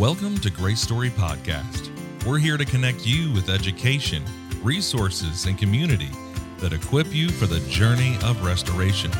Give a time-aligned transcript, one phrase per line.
[0.00, 1.90] Welcome to Grace Story Podcast.
[2.24, 4.24] We're here to connect you with education,
[4.62, 6.08] resources, and community
[6.56, 9.10] that equip you for the journey of restoration.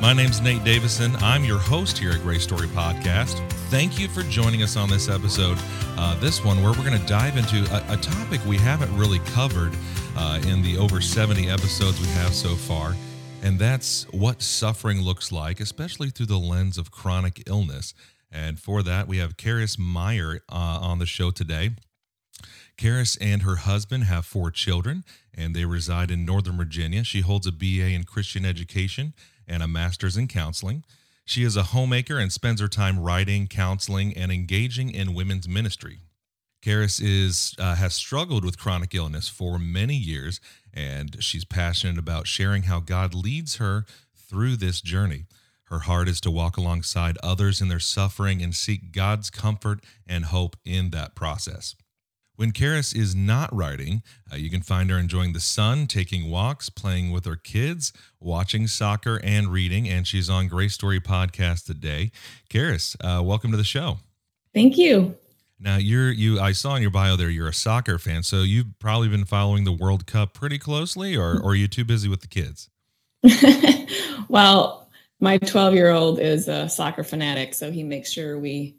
[0.00, 1.16] My name's Nate Davison.
[1.16, 3.44] I'm your host here at Grace Story Podcast.
[3.68, 5.58] Thank you for joining us on this episode,
[5.98, 9.18] uh, this one where we're going to dive into a, a, topic we haven't really
[9.34, 9.72] covered
[10.16, 12.94] uh, in the over 70 episodes we have so far,
[13.42, 17.92] and that's what suffering looks like, especially through the lens of chronic illness.
[18.32, 21.70] And for that, we have Karis Meyer uh, on the show today.
[22.78, 27.04] Karis and her husband have four children, and they reside in Northern Virginia.
[27.04, 29.12] She holds a BA in Christian education
[29.46, 30.82] and a master's in counseling.
[31.24, 35.98] She is a homemaker and spends her time writing, counseling, and engaging in women's ministry.
[36.62, 40.40] Karis is uh, has struggled with chronic illness for many years,
[40.72, 45.26] and she's passionate about sharing how God leads her through this journey.
[45.72, 50.26] Her heart is to walk alongside others in their suffering and seek God's comfort and
[50.26, 51.74] hope in that process.
[52.36, 56.68] When Karis is not writing, uh, you can find her enjoying the sun, taking walks,
[56.68, 59.88] playing with her kids, watching soccer, and reading.
[59.88, 62.10] And she's on Grace Story Podcast today.
[62.50, 63.96] Karis, uh, welcome to the show.
[64.52, 65.16] Thank you.
[65.58, 66.38] Now you're you.
[66.38, 69.64] I saw in your bio there you're a soccer fan, so you've probably been following
[69.64, 72.68] the World Cup pretty closely, or, or are you too busy with the kids?
[74.28, 74.81] well,
[75.22, 78.76] my 12 year old is a soccer fanatic, so he makes sure we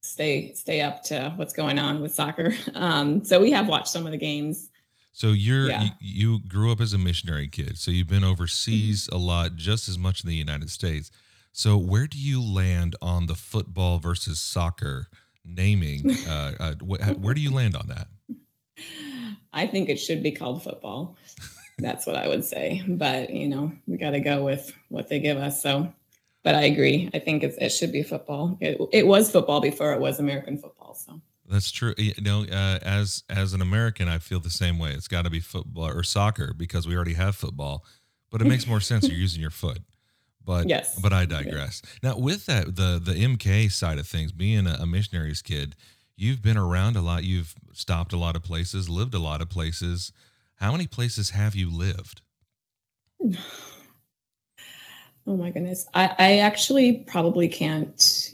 [0.00, 2.54] stay stay up to what's going on with soccer.
[2.74, 4.70] Um, so we have watched some of the games.
[5.12, 5.82] So you're yeah.
[5.82, 9.16] you, you, grew up as a missionary kid, so you've been overseas mm-hmm.
[9.16, 11.10] a lot, just as much in the United States.
[11.52, 15.08] So where do you land on the football versus soccer
[15.44, 16.16] naming?
[16.28, 18.06] Uh, uh, wh- where do you land on that?
[19.52, 21.16] I think it should be called football.
[21.82, 22.82] That's what I would say.
[22.86, 25.62] But you know, we got to go with what they give us.
[25.62, 25.92] So,
[26.42, 27.10] but I agree.
[27.12, 28.56] I think it should be football.
[28.60, 30.94] It, it, was football before it was American football.
[30.94, 31.94] So that's true.
[31.98, 34.92] You know, uh, as as an American, I feel the same way.
[34.92, 37.84] It's got to be football or soccer because we already have football.
[38.30, 39.06] But it makes more sense.
[39.06, 39.80] You're using your foot.
[40.44, 41.82] But yes, but I digress.
[42.02, 45.76] Now, with that, the the MK side of things, being a, a missionary's kid,
[46.16, 47.24] you've been around a lot.
[47.24, 50.12] You've stopped a lot of places, lived a lot of places.
[50.62, 52.22] How many places have you lived?
[55.24, 55.86] Oh my goodness.
[55.94, 58.32] I, I actually probably can't.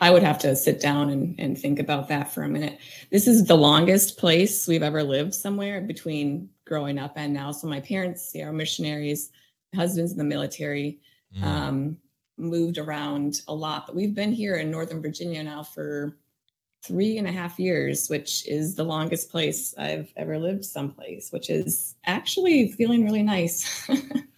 [0.00, 2.78] I would have to sit down and, and think about that for a minute.
[3.10, 7.52] This is the longest place we've ever lived somewhere between growing up and now.
[7.52, 9.32] So my parents are missionaries,
[9.74, 11.00] husband's in the military,
[11.38, 11.42] mm.
[11.44, 11.98] um,
[12.38, 13.86] moved around a lot.
[13.86, 16.16] But we've been here in Northern Virginia now for
[16.82, 21.50] three and a half years, which is the longest place I've ever lived someplace, which
[21.50, 23.88] is actually feeling really nice.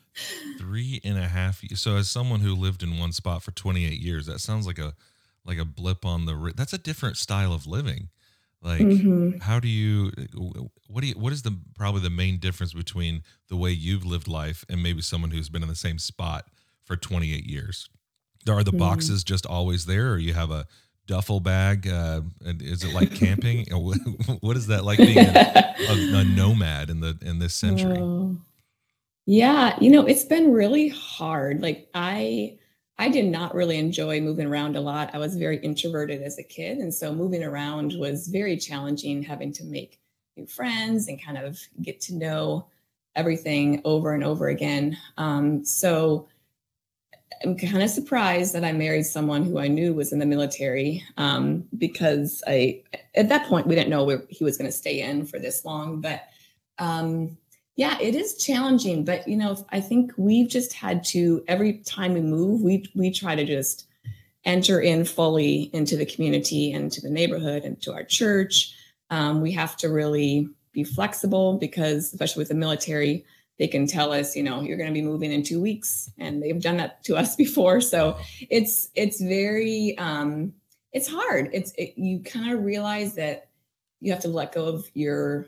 [0.59, 1.63] three and a half.
[1.75, 4.95] So, as someone who lived in one spot for 28 years, that sounds like a
[5.45, 6.53] like a blip on the.
[6.57, 8.09] That's a different style of living.
[8.61, 9.39] Like, mm-hmm.
[9.41, 10.13] how do you?
[10.87, 11.15] What do you?
[11.15, 15.03] What is the probably the main difference between the way you've lived life and maybe
[15.03, 16.47] someone who's been in the same spot
[16.85, 17.89] for 28 years?
[18.49, 18.79] Are the mm-hmm.
[18.79, 20.67] boxes just always there, or you have a
[21.13, 21.87] duffel bag?
[21.87, 23.67] Uh, is it like camping?
[24.41, 27.99] what is that like being a, a, a, nomad in the in this century?
[27.99, 28.39] Oh.
[29.27, 31.61] Yeah, you know, it's been really hard.
[31.61, 32.57] Like I
[32.97, 35.15] I did not really enjoy moving around a lot.
[35.15, 39.53] I was very introverted as a kid, and so moving around was very challenging having
[39.53, 40.01] to make
[40.39, 42.69] new friends and kind of get to know
[43.15, 44.97] everything over and over again.
[45.19, 46.29] Um, so
[47.45, 51.05] I'm kind of surprised that I married someone who I knew was in the military
[51.17, 52.83] um, because I,
[53.15, 55.65] at that point, we didn't know where he was going to stay in for this
[55.65, 56.01] long.
[56.01, 56.23] But
[56.79, 57.37] um,
[57.77, 59.05] yeah, it is challenging.
[59.05, 63.11] But you know, I think we've just had to every time we move, we we
[63.11, 63.87] try to just
[64.45, 68.75] enter in fully into the community and to the neighborhood and to our church.
[69.11, 73.25] Um, we have to really be flexible because, especially with the military,
[73.63, 76.43] they can tell us you know you're going to be moving in two weeks and
[76.43, 77.81] they've done that to us before.
[77.81, 78.19] So
[78.51, 80.53] it's it's very um
[80.93, 81.49] it's hard.
[81.53, 83.51] It's it, you kind of realize that
[84.01, 85.47] you have to let go of your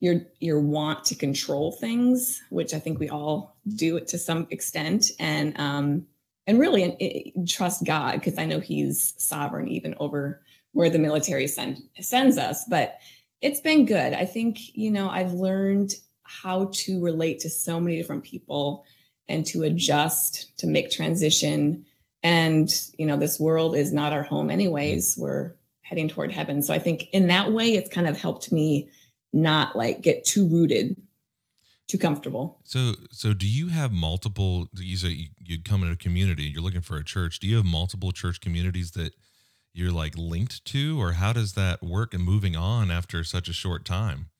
[0.00, 4.46] your your want to control things which i think we all do it to some
[4.50, 5.10] extent.
[5.18, 6.06] And um
[6.46, 10.40] and really it, trust god because i know he's sovereign even over
[10.72, 12.64] where the military send, sends us.
[12.64, 12.98] But
[13.42, 14.14] it's been good.
[14.14, 15.94] I think you know i've learned
[16.28, 18.84] how to relate to so many different people
[19.28, 21.84] and to adjust to make transition.
[22.22, 25.16] And you know this world is not our home anyways.
[25.16, 26.62] We're heading toward heaven.
[26.62, 28.88] So i think in that way it's kind of helped me
[29.32, 30.96] not like get too rooted
[31.88, 32.58] too comfortable.
[32.64, 36.80] So so do you have multiple you say you, come in a community you're looking
[36.80, 37.38] for a church.
[37.38, 39.12] Do you have multiple church communities that
[39.72, 43.52] you're like linked to, or how does that work and moving on after such a
[43.52, 44.30] short time?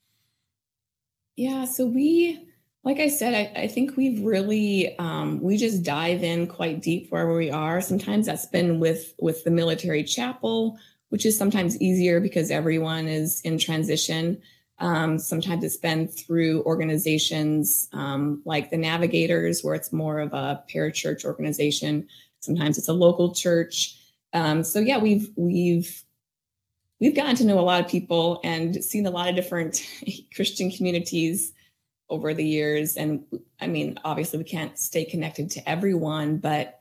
[1.36, 2.48] Yeah, so we,
[2.82, 7.10] like I said, I, I think we've really um, we just dive in quite deep
[7.10, 7.80] wherever we are.
[7.80, 10.78] Sometimes that's been with with the military chapel,
[11.10, 14.40] which is sometimes easier because everyone is in transition.
[14.78, 20.62] Um, sometimes it's been through organizations um, like the Navigators, where it's more of a
[20.72, 22.08] parachurch organization.
[22.40, 23.98] Sometimes it's a local church.
[24.32, 26.02] Um, so yeah, we've we've
[27.00, 29.86] we've gotten to know a lot of people and seen a lot of different
[30.34, 31.52] Christian communities
[32.08, 32.96] over the years.
[32.96, 33.24] And
[33.60, 36.80] I mean, obviously, we can't stay connected to everyone, but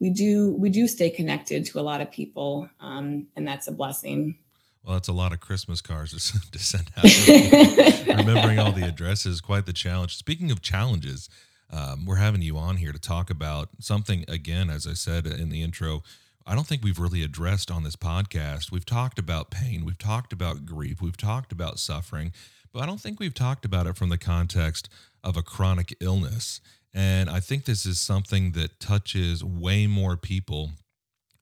[0.00, 3.72] we do we do stay connected to a lot of people, um, and that's a
[3.72, 4.36] blessing.
[4.84, 6.12] Well, that's a lot of Christmas cards
[6.50, 7.04] to send out.
[8.18, 10.16] Remembering all the addresses, quite the challenge.
[10.16, 11.28] Speaking of challenges,
[11.70, 15.48] um, we're having you on here to talk about something again, as I said in
[15.48, 16.02] the intro.
[16.46, 18.70] I don't think we've really addressed on this podcast.
[18.70, 22.32] We've talked about pain, we've talked about grief, we've talked about suffering,
[22.72, 24.88] but I don't think we've talked about it from the context
[25.24, 26.60] of a chronic illness.
[26.94, 30.70] And I think this is something that touches way more people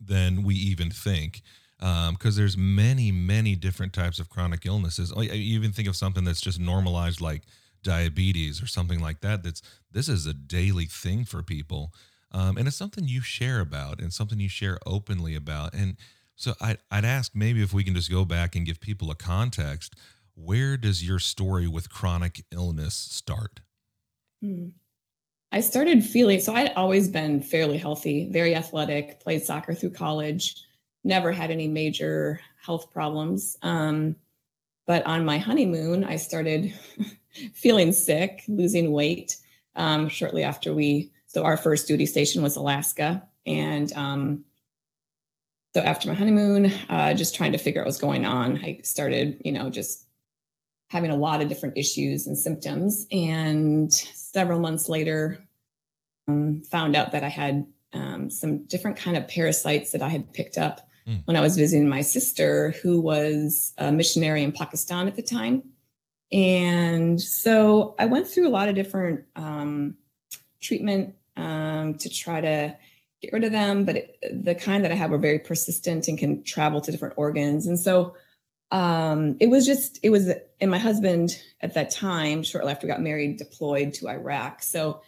[0.00, 1.42] than we even think
[1.78, 6.24] because um, there's many many different types of chronic illnesses I even think of something
[6.24, 7.42] that's just normalized like
[7.82, 9.60] diabetes or something like that that's
[9.90, 11.92] this is a daily thing for people
[12.34, 15.96] um, and it's something you share about and something you share openly about and
[16.36, 19.14] so I'd, I'd ask maybe if we can just go back and give people a
[19.14, 19.94] context
[20.34, 23.60] where does your story with chronic illness start
[24.42, 24.68] hmm.
[25.52, 30.64] i started feeling so i'd always been fairly healthy very athletic played soccer through college
[31.04, 33.56] never had any major health problems.
[33.62, 34.16] Um,
[34.86, 36.74] but on my honeymoon, I started
[37.54, 39.36] feeling sick, losing weight
[39.76, 41.10] um, shortly after we.
[41.34, 44.44] So our first duty station was Alaska, and um,
[45.74, 49.42] so after my honeymoon, uh, just trying to figure out what's going on, I started,
[49.44, 50.06] you know, just
[50.90, 53.08] having a lot of different issues and symptoms.
[53.10, 55.44] And several months later,
[56.28, 60.32] um, found out that I had um, some different kind of parasites that I had
[60.32, 61.22] picked up mm.
[61.24, 65.64] when I was visiting my sister, who was a missionary in Pakistan at the time.
[66.30, 69.96] And so I went through a lot of different um,
[70.60, 72.76] treatment um, to try to
[73.20, 76.18] get rid of them, but it, the kind that I have are very persistent and
[76.18, 77.66] can travel to different organs.
[77.66, 78.14] And so
[78.70, 82.92] um, it was just, it was, and my husband at that time, shortly after we
[82.92, 84.62] got married, deployed to Iraq.
[84.62, 85.02] So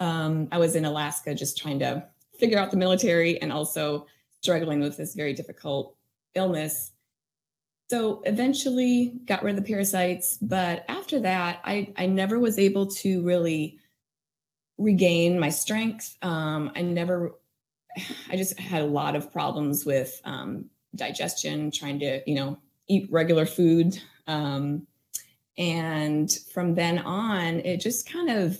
[0.00, 2.06] um, I was in Alaska just trying to
[2.38, 4.06] figure out the military and also
[4.40, 5.94] struggling with this very difficult
[6.34, 6.90] illness.
[7.90, 12.86] So eventually got rid of the parasites, but after that, I, I never was able
[12.86, 13.78] to really
[14.82, 16.16] regain my strength.
[16.22, 17.32] Um, I never,
[18.30, 22.58] I just had a lot of problems with um, digestion, trying to, you know,
[22.88, 24.00] eat regular food.
[24.26, 24.86] Um,
[25.58, 28.58] and from then on, it just kind of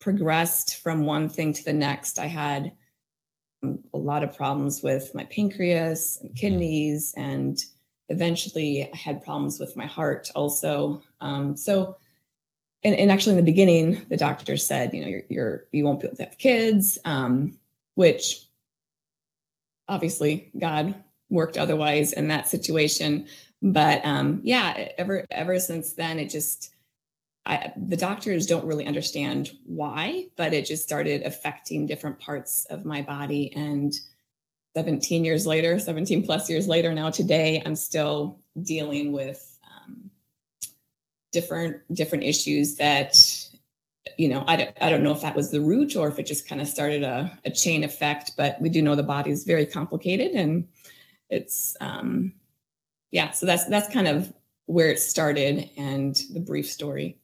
[0.00, 2.18] progressed from one thing to the next.
[2.18, 2.72] I had
[3.64, 7.58] a lot of problems with my pancreas and kidneys, and
[8.08, 11.02] eventually I had problems with my heart also.
[11.20, 11.96] Um, so,
[12.84, 16.00] and, and, actually in the beginning, the doctor said, you know, you're, you're you won't
[16.00, 17.58] be able to have kids, um,
[17.94, 18.46] which
[19.88, 20.94] obviously God
[21.30, 23.26] worked otherwise in that situation.
[23.62, 26.74] But um, yeah, ever ever since then, it just
[27.46, 32.84] I, the doctors don't really understand why, but it just started affecting different parts of
[32.84, 33.52] my body.
[33.54, 33.94] And
[34.76, 39.53] 17 years later, 17 plus years later, now today, I'm still dealing with
[41.34, 43.16] different different issues that
[44.16, 46.26] you know I don't, I don't know if that was the root or if it
[46.26, 49.44] just kind of started a, a chain effect but we do know the body is
[49.44, 50.66] very complicated and
[51.28, 52.32] it's um
[53.10, 54.32] yeah so that's that's kind of
[54.66, 57.18] where it started and the brief story.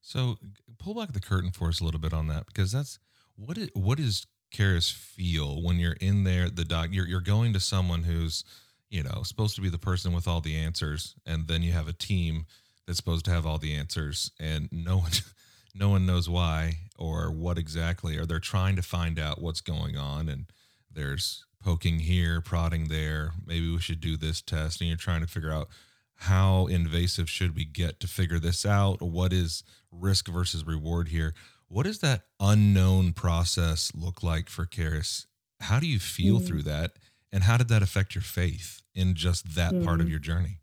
[0.00, 0.36] So
[0.78, 2.98] pull back the curtain for us a little bit on that because that's
[3.36, 7.52] what is what is Karis feel when you're in there the doc you're you're going
[7.54, 8.44] to someone who's
[8.88, 11.88] you know supposed to be the person with all the answers and then you have
[11.88, 12.46] a team
[12.86, 15.10] that's supposed to have all the answers and no one
[15.74, 19.96] no one knows why or what exactly or they're trying to find out what's going
[19.96, 20.46] on and
[20.90, 25.26] there's poking here prodding there maybe we should do this test and you're trying to
[25.26, 25.68] figure out
[26.16, 29.02] how invasive should we get to figure this out?
[29.02, 31.34] What is risk versus reward here?
[31.68, 35.26] What does that unknown process look like for Karis?
[35.60, 36.46] How do you feel mm.
[36.46, 36.92] through that?
[37.32, 39.84] And how did that affect your faith in just that mm.
[39.84, 40.10] part of mm.
[40.10, 40.60] your journey?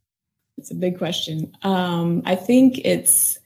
[0.58, 1.56] It's a big question.
[1.64, 3.40] Um, I think it's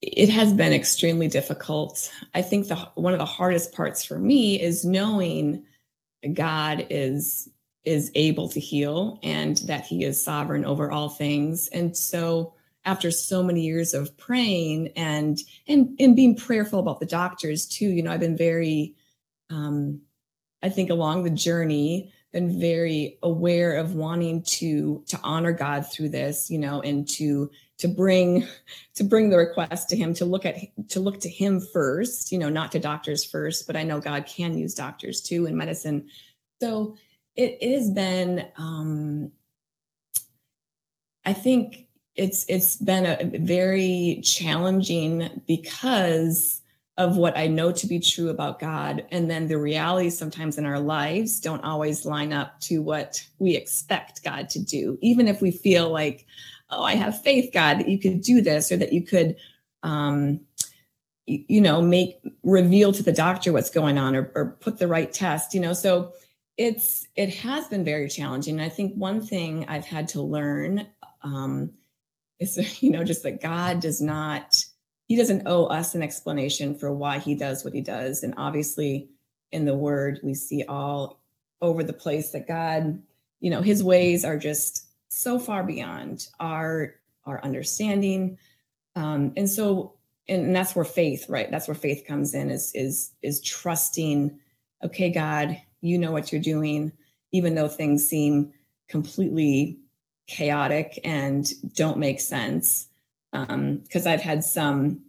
[0.00, 2.12] it has been extremely difficult.
[2.34, 5.64] I think the one of the hardest parts for me is knowing
[6.34, 7.48] God is
[7.84, 11.68] is able to heal and that he is sovereign over all things.
[11.68, 17.06] And so after so many years of praying and and and being prayerful about the
[17.06, 18.94] doctors too, you know, I've been very
[19.50, 20.00] um
[20.62, 26.10] I think along the journey been very aware of wanting to to honor God through
[26.10, 28.46] this, you know, and to to bring
[28.94, 30.56] to bring the request to him to look at
[30.90, 34.26] to look to him first, you know, not to doctors first, but I know God
[34.26, 36.08] can use doctors too in medicine.
[36.60, 36.96] So
[37.34, 39.32] it, it has been um
[41.24, 46.60] I think it's it's been a very challenging because
[46.98, 49.06] of what I know to be true about God.
[49.12, 53.54] And then the realities sometimes in our lives don't always line up to what we
[53.54, 56.26] expect God to do, even if we feel like,
[56.70, 59.36] oh, I have faith, God, that you could do this or that you could,
[59.84, 60.40] um,
[61.24, 65.12] you, know, make reveal to the doctor what's going on or, or put the right
[65.12, 65.74] test, you know.
[65.74, 66.14] So
[66.56, 68.60] it's it has been very challenging.
[68.60, 70.88] I think one thing I've had to learn
[71.22, 71.70] um,
[72.40, 74.64] is, you know, just that God does not
[75.08, 78.22] he doesn't owe us an explanation for why he does what he does.
[78.22, 79.08] And obviously,
[79.50, 81.18] in the word, we see all
[81.62, 83.02] over the place that God,
[83.40, 88.38] you know, his ways are just so far beyond our our understanding.
[88.96, 89.94] Um, and so,
[90.28, 91.50] and, and that's where faith, right?
[91.50, 94.38] That's where faith comes in is is is trusting,
[94.84, 96.92] okay, God, you know what you're doing,
[97.32, 98.52] even though things seem
[98.88, 99.78] completely
[100.26, 102.88] chaotic and don't make sense
[103.32, 105.02] because um, I've had some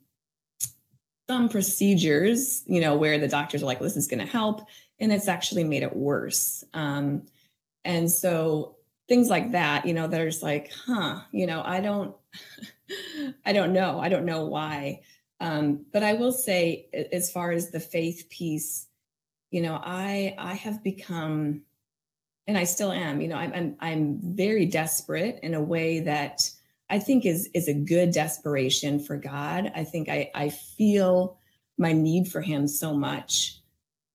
[1.29, 4.61] some procedures, you know, where the doctors are like, "This is going to help,"
[4.99, 6.63] and it's actually made it worse.
[6.73, 7.27] Um,
[7.85, 12.15] and so things like that, you know, just like, "Huh," you know, I don't,
[13.45, 15.01] I don't know, I don't know why.
[15.39, 18.87] Um, but I will say, as far as the faith piece,
[19.51, 21.61] you know, I I have become,
[22.47, 26.49] and I still am, you know, I'm I'm, I'm very desperate in a way that
[26.89, 29.71] I think is is a good desperation for God.
[29.75, 31.37] I think I I feel
[31.77, 33.59] my need for him so much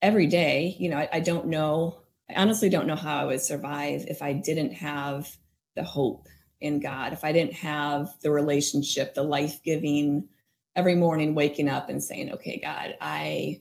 [0.02, 0.76] every day.
[0.78, 4.20] You know, I, I don't know, I honestly don't know how I would survive if
[4.20, 5.34] I didn't have
[5.76, 6.28] the hope
[6.60, 10.28] in God, if I didn't have the relationship, the life-giving
[10.76, 13.60] every morning waking up and saying, okay, God, I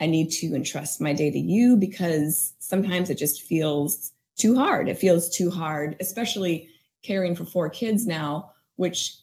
[0.00, 4.88] I need to entrust my day to you because sometimes it just feels too hard.
[4.88, 6.68] It feels too hard, especially
[7.06, 9.16] caring for four kids now, which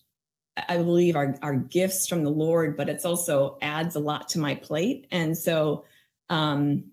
[0.70, 4.40] I believe are, are gifts from the Lord, but it's also adds a lot to
[4.40, 5.08] my plate.
[5.12, 5.86] And so,
[6.30, 6.86] um,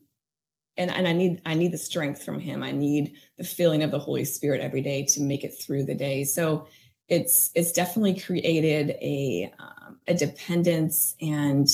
[0.76, 2.62] and, and I need, I need the strength from him.
[2.62, 5.94] I need the feeling of the Holy Spirit every day to make it through the
[5.94, 6.24] day.
[6.24, 6.66] So
[7.08, 11.68] it's, it's definitely created a, um, a dependence and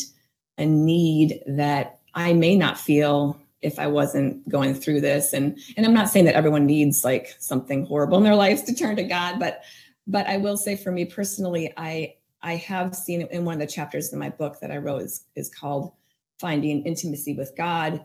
[0.59, 5.33] a need that I may not feel if I wasn't going through this.
[5.33, 8.75] And and I'm not saying that everyone needs like something horrible in their lives to
[8.75, 9.63] turn to God, but
[10.07, 13.67] but I will say for me personally, I I have seen in one of the
[13.67, 15.93] chapters in my book that I wrote is, is called
[16.39, 18.05] Finding Intimacy with God.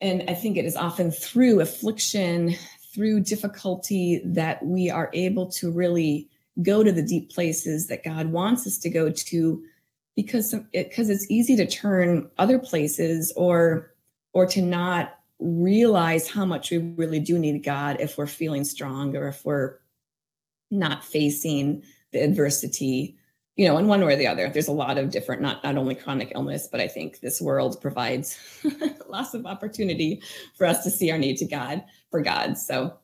[0.00, 2.54] And I think it is often through affliction,
[2.94, 6.28] through difficulty that we are able to really
[6.62, 9.62] go to the deep places that God wants us to go to
[10.16, 13.93] because because it's easy to turn other places or
[14.34, 19.16] or to not realize how much we really do need God if we're feeling strong
[19.16, 19.78] or if we're
[20.70, 23.16] not facing the adversity,
[23.56, 24.48] you know, in one way or the other.
[24.48, 27.80] There's a lot of different, not not only chronic illness, but I think this world
[27.80, 28.38] provides
[29.08, 30.22] lots of opportunity
[30.56, 32.58] for us to see our need to God for God.
[32.58, 32.98] So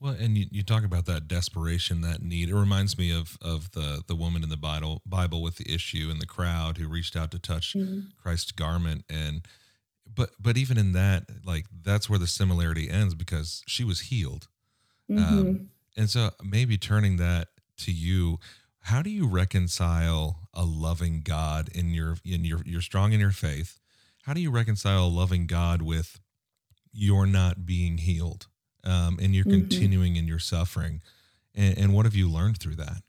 [0.00, 2.50] well, and you, you talk about that desperation, that need.
[2.50, 6.08] It reminds me of of the the woman in the Bible Bible with the issue
[6.10, 8.00] in the crowd who reached out to touch mm-hmm.
[8.20, 9.46] Christ's garment and
[10.14, 14.48] but but even in that like that's where the similarity ends because she was healed
[15.10, 15.22] mm-hmm.
[15.22, 18.38] um, and so maybe turning that to you
[18.80, 23.30] how do you reconcile a loving god in your in your you're strong in your
[23.30, 23.80] faith
[24.24, 26.20] how do you reconcile a loving god with
[26.92, 28.46] you're not being healed
[28.84, 29.68] um, and you're mm-hmm.
[29.68, 31.00] continuing in your suffering
[31.54, 33.02] and, and what have you learned through that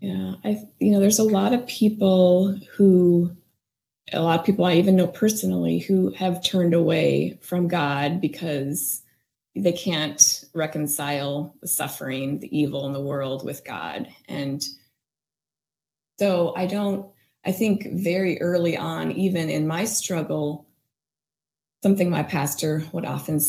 [0.00, 3.34] yeah i you know there's a lot of people who
[4.12, 9.02] a lot of people I even know personally who have turned away from God because
[9.56, 14.08] they can't reconcile the suffering, the evil in the world with God.
[14.28, 14.64] And
[16.18, 17.08] so I don't,
[17.46, 20.66] I think very early on, even in my struggle,
[21.82, 23.40] something my pastor would often,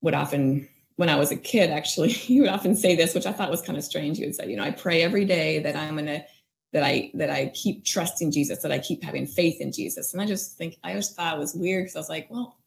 [0.00, 3.32] would often, when I was a kid, actually, he would often say this, which I
[3.32, 4.18] thought was kind of strange.
[4.18, 6.24] He would say, you know, I pray every day that I'm going to
[6.72, 10.12] that I that I keep trusting Jesus, that I keep having faith in Jesus.
[10.12, 12.58] And I just think I just thought it was weird because I was like, well,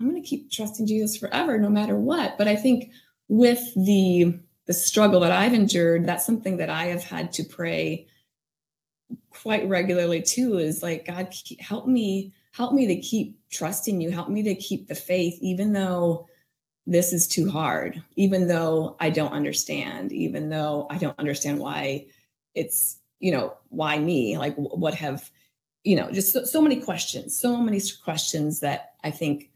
[0.00, 2.38] I'm going to keep trusting Jesus forever, no matter what.
[2.38, 2.90] But I think
[3.28, 8.06] with the the struggle that I've endured, that's something that I have had to pray
[9.30, 10.58] quite regularly too.
[10.58, 14.10] Is like God, help me, help me to keep trusting you.
[14.10, 16.28] Help me to keep the faith, even though
[16.86, 22.06] this is too hard, even though I don't understand, even though I don't understand why
[22.54, 24.38] it's you know why me?
[24.38, 25.30] Like what have
[25.84, 29.50] you know just so, so many questions so many questions that i think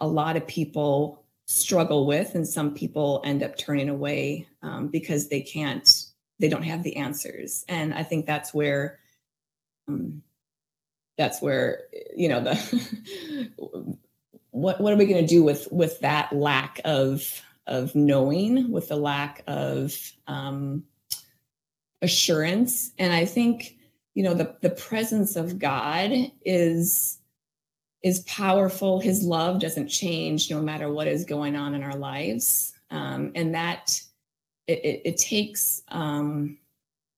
[0.00, 5.28] a lot of people struggle with and some people end up turning away um, because
[5.28, 6.04] they can't
[6.40, 7.64] they don't have the answers.
[7.68, 8.98] And i think that's where
[9.86, 10.22] um,
[11.18, 11.82] that's where
[12.16, 13.50] you know the
[14.50, 18.88] what what are we going to do with with that lack of of knowing with
[18.88, 19.94] the lack of
[20.26, 20.84] um,
[22.04, 22.92] assurance.
[22.98, 23.76] And i think
[24.14, 26.10] you know the the presence of god
[26.44, 27.18] is
[28.04, 29.00] is powerful.
[29.00, 32.74] His love doesn't change no matter what is going on in our lives.
[32.90, 33.98] Um, and that
[34.66, 36.58] it, it, it takes um,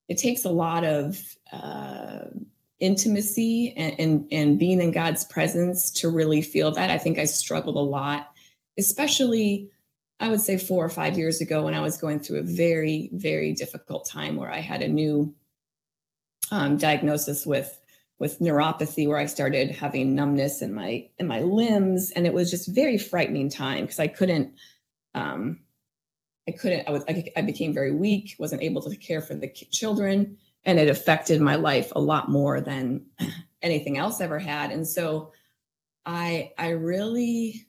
[0.09, 1.21] it takes a lot of
[1.53, 2.27] uh,
[2.79, 6.91] intimacy and, and and being in god's presence to really feel that.
[6.91, 8.33] I think i struggled a lot
[8.79, 9.71] especially
[10.19, 13.11] I would say four or five years ago when I was going through a very,
[13.13, 15.35] very difficult time where I had a new
[16.51, 17.79] um, diagnosis with
[18.19, 22.11] with neuropathy where I started having numbness in my in my limbs.
[22.13, 24.55] And it was just very frightening time because I couldn't
[25.15, 25.61] um,
[26.49, 29.49] I couldn't I was I, I became very weak wasn't able to care for the
[29.49, 33.05] children and it affected my life a lot more than
[33.63, 34.71] anything else ever had.
[34.71, 35.33] And so
[36.07, 37.66] I I really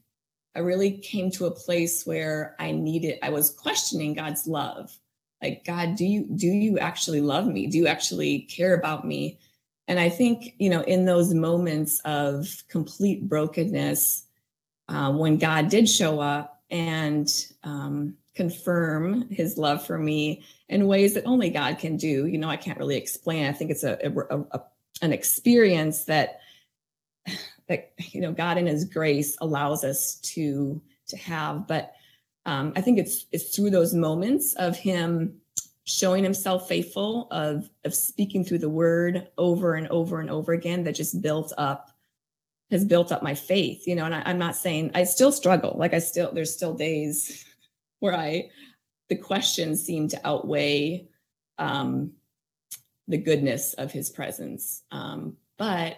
[0.57, 4.97] I really came to a place where I needed, I was questioning God's love.
[5.39, 7.67] Like, God, do you do you actually love me?
[7.67, 9.37] Do you actually care about me?
[9.87, 14.23] And I think, you know, in those moments of complete brokenness,
[14.89, 17.29] uh, when God did show up and
[17.63, 22.49] um, confirm his love for me in ways that only God can do, you know,
[22.49, 23.45] I can't really explain.
[23.45, 24.63] I think it's a, a, a
[25.03, 26.39] an experience that
[27.67, 31.67] that you know God in His grace allows us to to have.
[31.67, 31.93] But
[32.45, 35.35] um, I think it's it's through those moments of Him
[35.83, 40.83] showing Himself faithful, of of speaking through the Word over and over and over again,
[40.83, 41.91] that just built up
[42.71, 43.87] has built up my faith.
[43.87, 45.75] You know, and I, I'm not saying I still struggle.
[45.77, 47.45] Like I still there's still days
[47.99, 48.49] where I
[49.09, 51.07] the questions seem to outweigh
[51.57, 52.11] um,
[53.07, 54.83] the goodness of His presence.
[54.91, 55.97] Um, but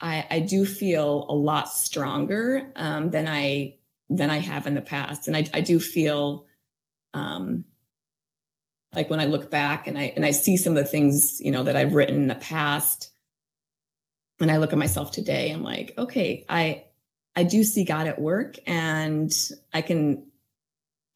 [0.00, 3.74] I, I do feel a lot stronger um, than I
[4.10, 6.46] than I have in the past, and I, I do feel
[7.14, 7.64] um,
[8.94, 11.50] like when I look back and I and I see some of the things you
[11.50, 13.12] know that I've written in the past,
[14.40, 16.84] and I look at myself today, I'm like, okay, I
[17.34, 19.32] I do see God at work, and
[19.72, 20.26] I can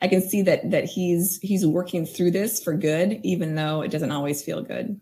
[0.01, 3.93] I can see that that he's he's working through this for good, even though it
[3.93, 5.01] doesn't always feel good.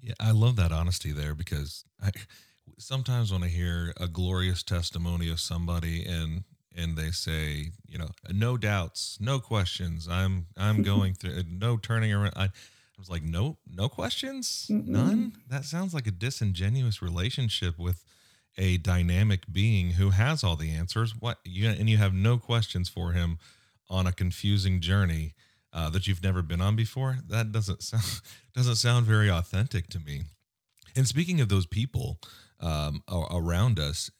[0.00, 2.12] Yeah, I love that honesty there because I
[2.78, 6.44] sometimes when I hear a glorious testimony of somebody and
[6.76, 10.08] and they say, you know, no doubts, no questions.
[10.08, 12.32] I'm I'm going through no turning around.
[12.36, 15.32] I, I was like, no, no questions, mm none.
[15.48, 18.04] That sounds like a disingenuous relationship with
[18.58, 21.14] a dynamic being who has all the answers.
[21.18, 23.38] What you and you have no questions for him
[23.88, 25.34] on a confusing journey
[25.72, 27.18] uh, that you've never been on before.
[27.28, 28.20] That doesn't sound
[28.54, 30.22] doesn't sound very authentic to me.
[30.96, 32.18] And speaking of those people,
[32.60, 34.10] um, around us.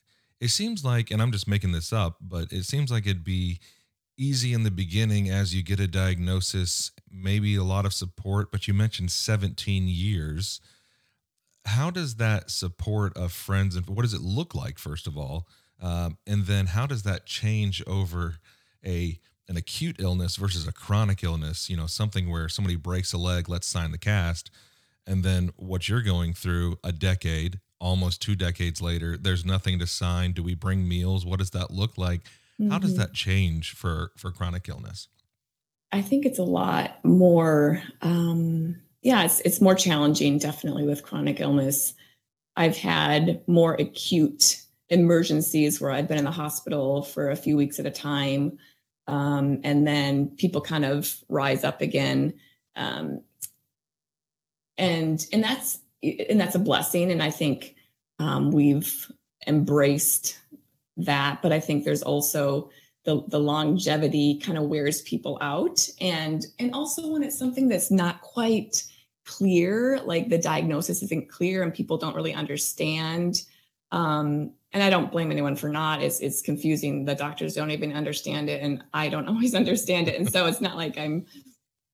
[0.40, 3.60] It seems like, and I'm just making this up, but it seems like it'd be
[4.16, 8.68] easy in the beginning as you get a diagnosis, maybe a lot of support, but
[8.68, 10.60] you mentioned 17 years.
[11.64, 15.46] How does that support of friends and what does it look like, first of all?
[15.80, 18.36] Um, and then how does that change over
[18.84, 21.68] a an acute illness versus a chronic illness?
[21.68, 24.50] You know, something where somebody breaks a leg, let's sign the cast,
[25.06, 29.86] and then what you're going through a decade almost two decades later there's nothing to
[29.86, 32.22] sign do we bring meals what does that look like
[32.60, 32.70] mm-hmm.
[32.70, 33.00] how does mm-hmm.
[33.00, 35.08] that change for for chronic illness
[35.92, 41.40] i think it's a lot more um yeah it's it's more challenging definitely with chronic
[41.40, 41.94] illness
[42.56, 47.78] i've had more acute emergencies where i've been in the hospital for a few weeks
[47.78, 48.58] at a time
[49.06, 52.34] um, and then people kind of rise up again
[52.76, 53.22] um,
[54.78, 57.10] and and that's and that's a blessing.
[57.10, 57.76] And I think
[58.18, 59.10] um, we've
[59.46, 60.38] embraced
[60.96, 61.42] that.
[61.42, 62.70] But I think there's also
[63.04, 65.88] the, the longevity kind of wears people out.
[66.00, 68.84] And, and also when it's something that's not quite
[69.24, 73.42] clear, like the diagnosis isn't clear and people don't really understand,
[73.92, 76.02] um, and I don't blame anyone for not.
[76.02, 77.04] It's it's confusing.
[77.04, 80.18] The doctors don't even understand it, and I don't always understand it.
[80.18, 81.26] And so it's not like I'm,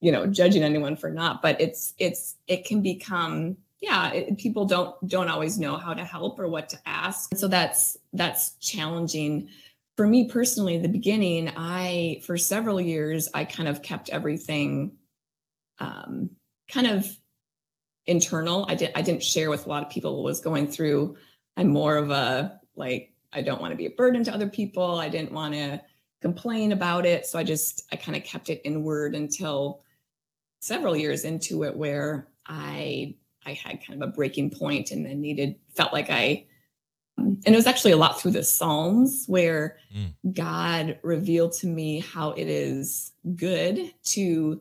[0.01, 1.43] you know, judging anyone for not.
[1.43, 4.11] But it's it's it can become yeah.
[4.13, 7.35] It, people don't don't always know how to help or what to ask.
[7.37, 9.49] So that's that's challenging
[9.97, 10.77] for me personally.
[10.77, 14.93] In the beginning, I for several years I kind of kept everything,
[15.79, 16.31] um,
[16.69, 17.07] kind of
[18.07, 18.67] internal.
[18.69, 21.17] I did I didn't share with a lot of people what was going through.
[21.57, 24.97] I'm more of a like I don't want to be a burden to other people.
[24.97, 25.83] I didn't want to
[26.23, 27.27] complain about it.
[27.27, 29.83] So I just I kind of kept it inward until
[30.61, 35.21] several years into it where I I had kind of a breaking point and then
[35.21, 36.45] needed felt like I
[37.19, 40.13] and it was actually a lot through the Psalms where mm.
[40.35, 44.61] God revealed to me how it is good to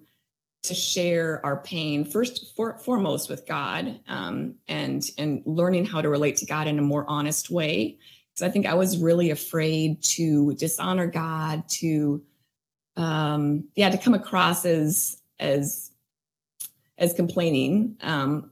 [0.66, 6.10] to share our pain first for, foremost with god um, and and learning how to
[6.10, 7.98] relate to god in a more honest way
[8.34, 12.22] because i think i was really afraid to dishonor god to
[12.98, 15.92] um yeah to come across as as
[16.98, 18.50] as complaining um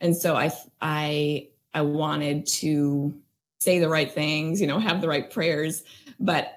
[0.00, 3.14] and so i i i wanted to
[3.60, 5.82] say the right things you know have the right prayers.
[6.20, 6.52] But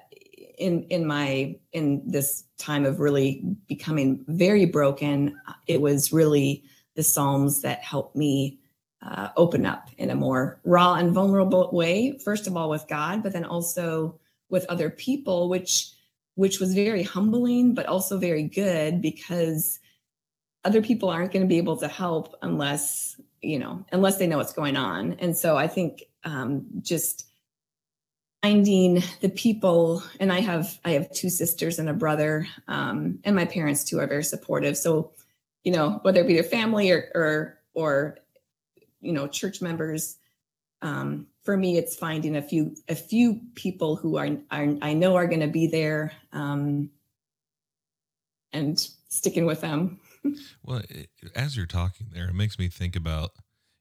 [0.58, 5.34] in in my in this time of really becoming very broken
[5.66, 6.62] it was really
[6.96, 8.58] the psalms that helped me
[9.02, 13.22] uh, open up in a more raw and vulnerable way first of all with god
[13.22, 14.18] but then also
[14.50, 15.90] with other people which
[16.34, 19.80] which was very humbling but also very good because
[20.64, 24.38] other people aren't going to be able to help unless you know unless they know
[24.38, 25.14] what's going on.
[25.14, 27.26] And so i think um, just
[28.42, 33.36] finding the people and i have i have two sisters and a brother um, and
[33.36, 34.76] my parents too are very supportive.
[34.76, 35.12] So
[35.64, 38.18] you know whether it be their family or or or
[39.00, 40.16] you know church members
[40.82, 45.16] um, for me it's finding a few a few people who are, are i know
[45.16, 46.90] are going to be there um,
[48.52, 50.00] and sticking with them
[50.62, 50.82] well
[51.34, 53.30] as you're talking there it makes me think about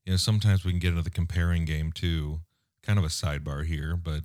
[0.05, 2.39] you know sometimes we can get into the comparing game too
[2.83, 4.23] kind of a sidebar here but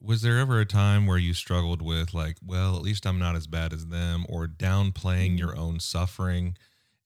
[0.00, 3.36] was there ever a time where you struggled with like well at least i'm not
[3.36, 5.38] as bad as them or downplaying mm-hmm.
[5.38, 6.56] your own suffering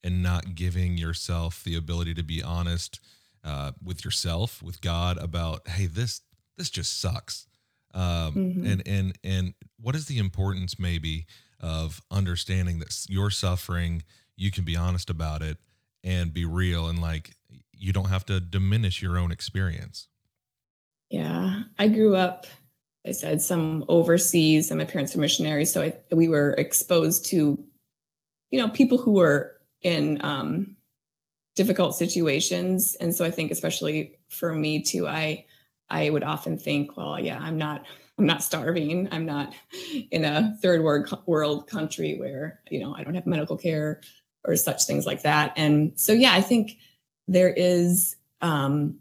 [0.03, 2.99] and not giving yourself the ability to be honest
[3.45, 6.21] uh, with yourself with god about hey this
[6.57, 7.47] this just sucks
[7.93, 8.65] um, mm-hmm.
[8.65, 11.25] and and and what is the importance maybe
[11.59, 14.03] of understanding that you're suffering
[14.35, 15.57] you can be honest about it
[16.03, 17.35] and be real and like
[17.71, 20.07] you don't have to diminish your own experience
[21.09, 22.45] yeah i grew up
[23.05, 27.61] I said some overseas, and my parents are missionaries, so I, we were exposed to,
[28.49, 30.77] you know, people who were in um,
[31.55, 35.45] difficult situations, and so I think especially for me too, I
[35.89, 37.85] I would often think, well, yeah, I'm not
[38.17, 39.09] I'm not starving.
[39.11, 39.53] I'm not
[40.11, 43.99] in a third world world country where you know I don't have medical care
[44.45, 45.53] or such things like that.
[45.55, 46.77] And so yeah, I think
[47.27, 48.99] there is um,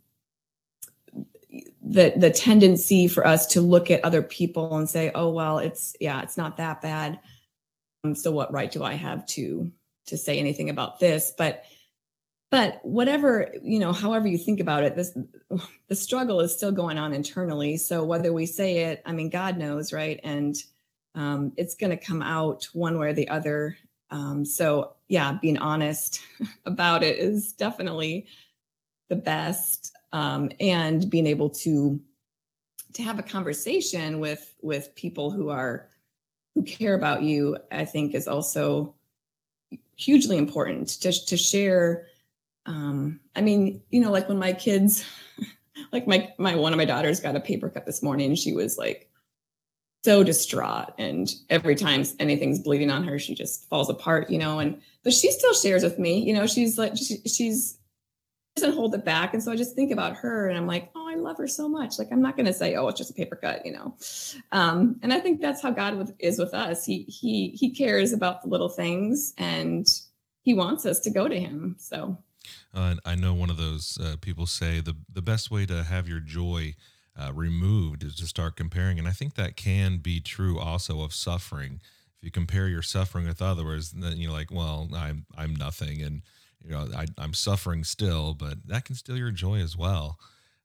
[1.82, 5.96] the the tendency for us to look at other people and say oh well it's
[6.00, 7.18] yeah it's not that bad.
[8.04, 9.70] Um, so what right do i have to
[10.06, 11.32] to say anything about this?
[11.36, 11.64] But
[12.50, 15.16] but whatever you know however you think about it this
[15.88, 17.76] the struggle is still going on internally.
[17.76, 20.20] So whether we say it i mean god knows right?
[20.22, 20.56] And
[21.14, 23.76] um, it's going to come out one way or the other.
[24.10, 26.22] Um, so yeah being honest
[26.64, 28.26] about it is definitely
[29.10, 32.00] the best um, and being able to
[32.94, 35.88] to have a conversation with with people who are
[36.54, 38.94] who care about you i think is also
[39.96, 42.06] hugely important to, to share.
[42.64, 45.04] Um, i mean you know like when my kids
[45.92, 48.78] like my my one of my daughters got a paper cut this morning she was
[48.78, 49.10] like
[50.04, 54.58] so distraught and every time anything's bleeding on her she just falls apart you know
[54.58, 57.78] and but she still shares with me you know she's like she, she's
[58.54, 59.32] doesn't hold it back.
[59.32, 61.68] And so I just think about her and I'm like, oh, I love her so
[61.68, 61.98] much.
[61.98, 63.96] Like, I'm not going to say, oh, it's just a paper cut, you know?
[64.52, 66.84] Um, and I think that's how God is with us.
[66.84, 69.86] He, he, he cares about the little things and
[70.42, 71.76] he wants us to go to him.
[71.78, 72.18] So
[72.74, 76.08] uh, I know one of those uh, people say the, the best way to have
[76.08, 76.74] your joy
[77.18, 78.98] uh, removed is to start comparing.
[78.98, 81.80] And I think that can be true also of suffering.
[82.18, 86.02] If you compare your suffering with others, then you're like, well, I'm, I'm nothing.
[86.02, 86.22] And,
[86.64, 90.18] you know I, am suffering still but that can steal your joy as well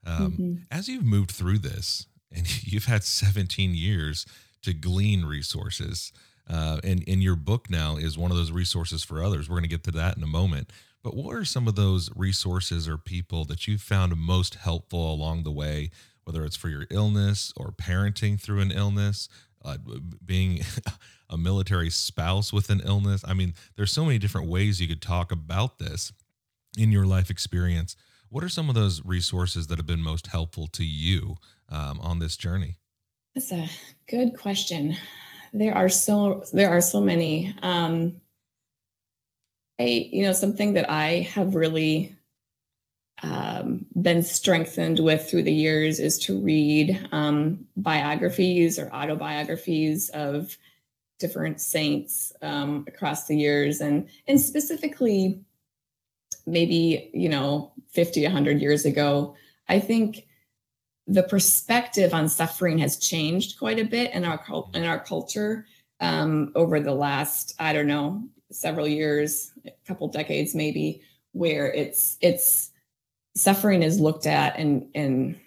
[0.06, 0.54] um, mm-hmm.
[0.72, 4.26] as you've moved through this and you've had 17 years
[4.64, 6.12] to glean resources
[6.50, 9.64] uh, and, and your book now is one of those resources for others we're going
[9.64, 10.72] to get to that in a moment
[11.04, 15.44] but what are some of those resources or people that you found most helpful along
[15.44, 15.90] the way
[16.28, 19.30] whether it's for your illness or parenting through an illness,
[19.64, 19.78] uh,
[20.26, 20.60] being
[21.30, 23.24] a military spouse with an illness.
[23.26, 26.12] I mean, there's so many different ways you could talk about this
[26.78, 27.96] in your life experience.
[28.28, 31.38] What are some of those resources that have been most helpful to you
[31.70, 32.76] um, on this journey?
[33.34, 33.70] That's a
[34.10, 34.98] good question.
[35.54, 37.56] There are so there are so many.
[37.62, 38.20] Um,
[39.80, 42.17] I, you know, something that I have really
[43.24, 50.56] um, been strengthened with through the years is to read um, biographies or autobiographies of
[51.20, 53.82] different saints um, across the years.
[53.82, 55.42] And and specifically
[56.48, 59.36] maybe you know 50 100 years ago
[59.68, 60.26] i think
[61.06, 65.66] the perspective on suffering has changed quite a bit in our in our culture
[66.00, 71.02] um, over the last i don't know several years a couple decades maybe
[71.34, 72.72] where it's it's
[73.38, 75.40] suffering is looked at and and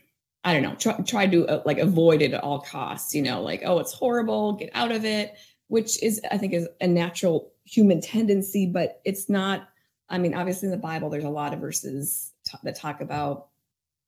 [0.42, 3.42] I don't know, try, try to uh, like avoid it at all costs, you know,
[3.42, 5.34] like, oh, it's horrible, get out of it,
[5.68, 9.68] which is, I think, is a natural human tendency, but it's not.
[10.08, 13.48] I mean, obviously, in the Bible, there's a lot of verses t- that talk about,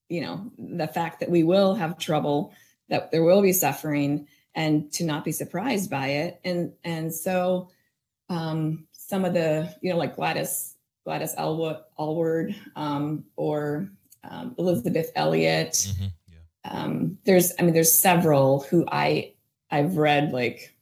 [0.09, 2.53] you know, the fact that we will have trouble,
[2.89, 6.41] that there will be suffering, and to not be surprised by it.
[6.45, 7.69] And and so,
[8.31, 10.72] um, some of the, you know, like Gladys
[11.05, 13.91] Gladys Aylward um, or
[14.25, 15.73] um, Elisabeth Elliot.
[15.73, 16.05] Mm-hmm.
[16.29, 16.71] Yeah.
[16.71, 19.33] Um, there's, I mean, there's several who I
[19.71, 20.77] I've read like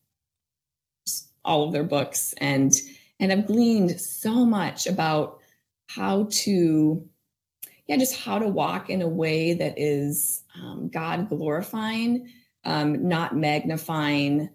[1.44, 2.74] all of their books and
[3.18, 5.38] and I've gleaned so much about
[5.88, 7.08] how to
[7.86, 12.28] yeah just how to walk in a way that is um, God glorifying,
[12.64, 14.50] um, not magnifying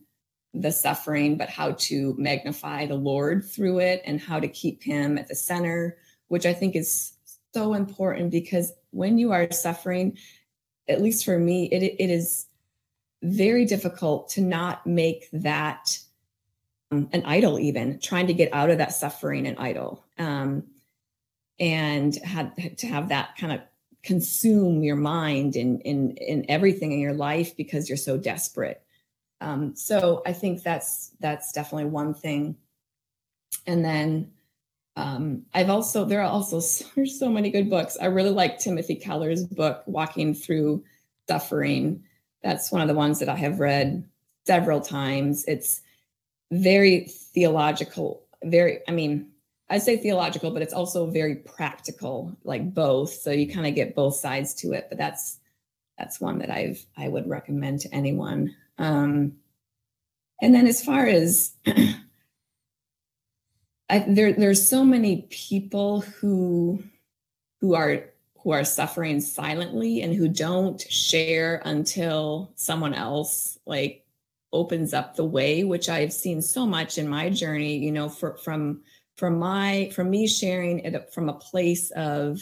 [0.55, 5.17] the suffering, but how to magnify the Lord through it and how to keep Him
[5.17, 7.13] at the center, which I think is
[7.53, 10.17] so important because when you are suffering,
[10.87, 12.47] at least for me, it, it is
[13.23, 15.97] very difficult to not make that
[16.91, 20.03] um, an idol, even trying to get out of that suffering an idol.
[20.17, 20.63] Um,
[21.59, 23.61] and had to have that kind of
[24.03, 28.84] consume your mind and in, in, in everything in your life because you're so desperate
[29.41, 32.55] um, so I think that's that's definitely one thing.
[33.67, 34.31] And then
[34.95, 36.61] um, I've also there are also
[36.95, 37.97] there's so many good books.
[38.01, 40.83] I really like Timothy Keller's book Walking Through
[41.27, 42.03] Suffering.
[42.43, 44.07] That's one of the ones that I have read
[44.45, 45.43] several times.
[45.47, 45.81] It's
[46.51, 49.31] very theological, very I mean,
[49.69, 53.11] I say theological, but it's also very practical, like both.
[53.11, 54.85] So you kind of get both sides to it.
[54.89, 55.39] But that's
[55.97, 58.55] that's one that I've I would recommend to anyone.
[58.77, 59.33] Um,
[60.41, 61.53] and then as far as
[63.89, 66.83] I, there, there's so many people who
[67.61, 68.03] who are
[68.45, 74.05] who are suffering silently and who don't share until someone else like
[74.53, 78.37] opens up the way which i've seen so much in my journey you know for,
[78.37, 78.81] from
[79.17, 82.39] from my from me sharing it from a place of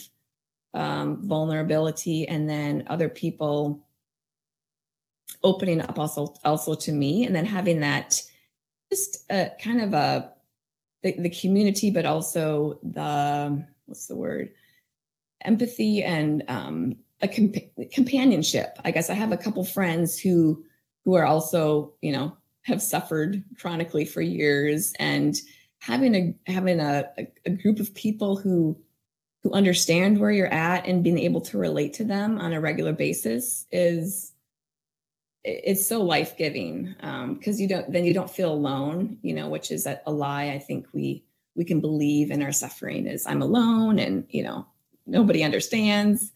[0.73, 3.83] um, vulnerability and then other people
[5.43, 8.21] opening up also also to me and then having that
[8.91, 10.31] just a kind of a
[11.01, 14.49] the, the community but also the what's the word?
[15.43, 18.77] Empathy and um, a comp- companionship.
[18.83, 20.63] I guess i have a couple friends who
[21.05, 25.35] who are also you know have suffered chronically for years and
[25.79, 27.09] having a having a,
[27.45, 28.77] a group of people who
[29.43, 32.93] who understand where you're at and being able to relate to them on a regular
[32.93, 34.32] basis is
[35.43, 39.49] it's so life giving because um, you don't then you don't feel alone you know
[39.49, 40.49] which is a, lie.
[40.49, 41.23] I think we
[41.55, 44.65] we can believe in our suffering is i'm alone and you know
[45.05, 46.31] nobody understands.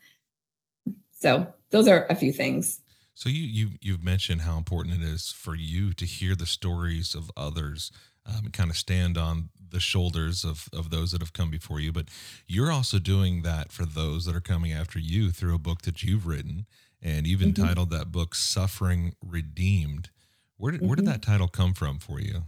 [1.11, 2.81] So those are a few things.
[3.13, 7.15] So you you you've mentioned how important it is for you to hear the stories
[7.15, 7.91] of others
[8.25, 11.91] um, kind of stand on the shoulders of of those that have come before you.
[11.91, 12.09] But
[12.45, 16.03] you're also doing that for those that are coming after you through a book that
[16.03, 16.67] you've written
[17.01, 17.61] and you've mm-hmm.
[17.61, 20.09] entitled that book "Suffering Redeemed."
[20.57, 20.87] Where did mm-hmm.
[20.87, 21.11] where did mm-hmm.
[21.13, 22.43] that title come from for you?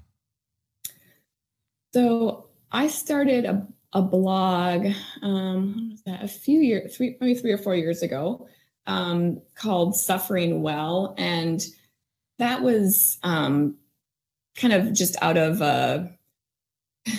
[1.94, 4.88] So I started a, a blog
[5.22, 8.48] um, a few years, three maybe three or four years ago,
[8.86, 11.66] um, called "Suffering Well," and
[12.38, 13.76] that was um,
[14.56, 16.12] kind of just out of a,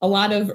[0.00, 0.50] a lot of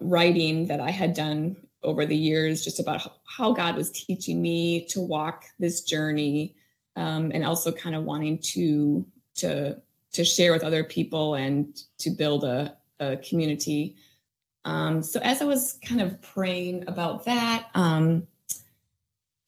[0.00, 4.86] writing that I had done over the years just about how God was teaching me
[4.86, 6.54] to walk this journey
[6.96, 9.76] um, and also kind of wanting to to
[10.12, 13.96] to share with other people and to build a, a community.
[14.64, 18.26] Um, so as I was kind of praying about that, um,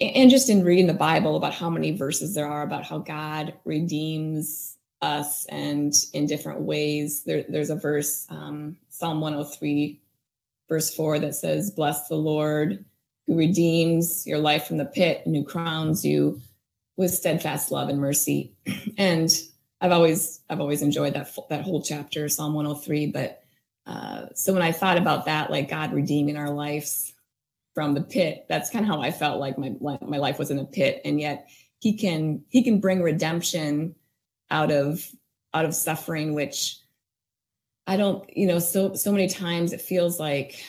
[0.01, 3.55] and just in reading the Bible about how many verses there are about how God
[3.64, 7.22] redeems us and in different ways.
[7.22, 10.01] There, there's a verse, um, Psalm 103,
[10.68, 12.85] verse 4, that says, Bless the Lord
[13.26, 16.40] who redeems your life from the pit and who crowns you
[16.96, 18.55] with steadfast love and mercy.
[18.98, 19.31] And
[19.81, 23.09] I've always I've always enjoyed that that whole chapter, Psalm 103.
[23.09, 23.42] But
[23.87, 27.12] uh, so when I thought about that, like God redeeming our lives
[27.74, 30.59] from the pit, that's kind of how I felt like my my life was in
[30.59, 31.48] a pit, and yet
[31.81, 33.94] He can He can bring redemption
[34.50, 35.07] out of
[35.52, 36.79] out of suffering, which
[37.87, 40.64] I don't, you know, so so many times it feels like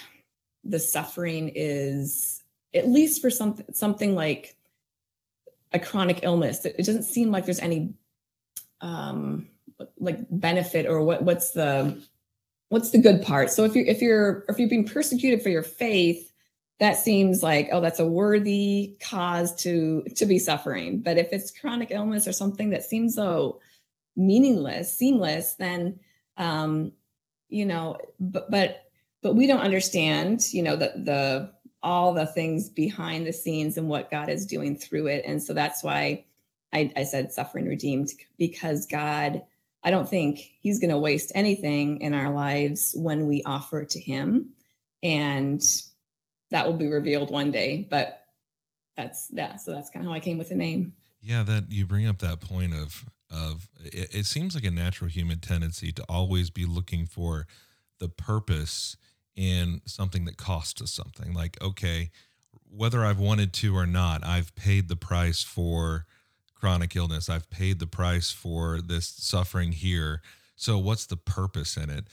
[0.64, 2.44] the suffering is
[2.76, 4.56] at least for something something like
[5.74, 6.64] a chronic illness.
[6.66, 7.94] It, doesn't seem like there's any
[8.82, 9.48] um
[10.00, 12.02] like benefit or what what's the
[12.70, 13.52] what's the good part.
[13.52, 16.32] So if you're if you're if you're being persecuted for your faith,
[16.80, 21.02] that seems like oh that's a worthy cause to to be suffering.
[21.02, 23.60] But if it's chronic illness or something that seems so
[24.16, 26.00] meaningless, seamless, then
[26.38, 26.92] um
[27.50, 28.84] you know but but
[29.22, 31.52] but we don't understand you know the the
[31.84, 35.24] all the things behind the scenes and what God is doing through it.
[35.26, 36.26] And so that's why
[36.74, 39.44] I, I said suffering redeemed because God,
[39.84, 44.00] I don't think He's going to waste anything in our lives when we offer to
[44.00, 44.50] Him.
[45.04, 45.62] And
[46.52, 47.88] that will be revealed one day.
[47.90, 48.22] But
[48.96, 49.62] that's that.
[49.62, 50.94] So that's kind of how I came with the name.
[51.22, 55.10] Yeah, that you bring up that point of of it, it seems like a natural
[55.10, 57.48] human tendency to always be looking for
[58.00, 58.98] the purpose
[59.36, 61.34] in something that costs us something.
[61.34, 62.10] Like, okay,
[62.70, 66.06] whether I've wanted to or not, I've paid the price for
[66.56, 67.30] chronic illness.
[67.30, 70.22] I've paid the price for this suffering here.
[70.56, 72.08] So, what's the purpose in it?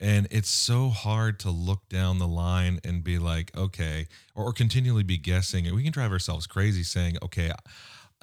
[0.00, 4.52] And it's so hard to look down the line and be like, okay, or, or
[4.52, 5.66] continually be guessing.
[5.66, 7.52] And we can drive ourselves crazy saying, okay,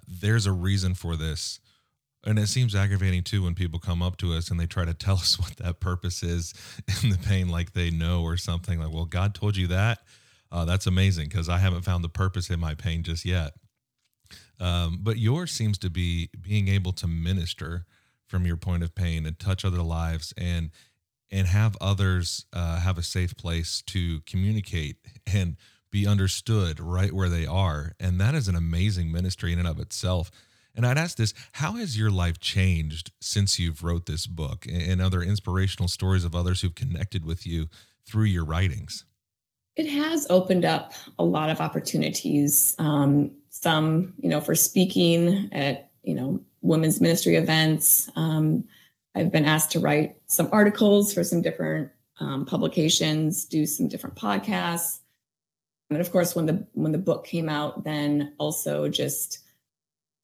[0.06, 1.62] there's a reason for this
[2.26, 4.94] and it seems aggravating too when people come up to us and they try to
[4.94, 6.54] tell us what that purpose is
[7.04, 10.00] in the pain like they know or something like well god told you that.
[10.52, 13.54] Uh, that's amazing because i haven't found the purpose in my pain just yet.
[14.60, 17.86] Um, but yours seems to be being able to minister
[18.28, 20.72] from your point of pain and touch other lives and
[21.32, 24.98] and have others uh, have a safe place to communicate
[25.32, 25.58] and
[25.92, 27.94] be understood right where they are.
[28.00, 30.32] And that is an amazing ministry in and of itself
[30.76, 35.02] and I'd ask this how has your life changed since you've wrote this book and
[35.02, 37.68] other inspirational stories of others who've connected with you
[38.06, 39.06] through your writings?
[39.76, 42.76] It has opened up a lot of opportunities.
[42.80, 48.10] Um, some, you know, for speaking at, you know, women's ministry events.
[48.16, 48.64] Um,
[49.16, 54.16] I've been asked to write some articles for some different um, publications, do some different
[54.16, 55.00] podcasts.
[55.90, 59.40] And of course, when the when the book came out, then also just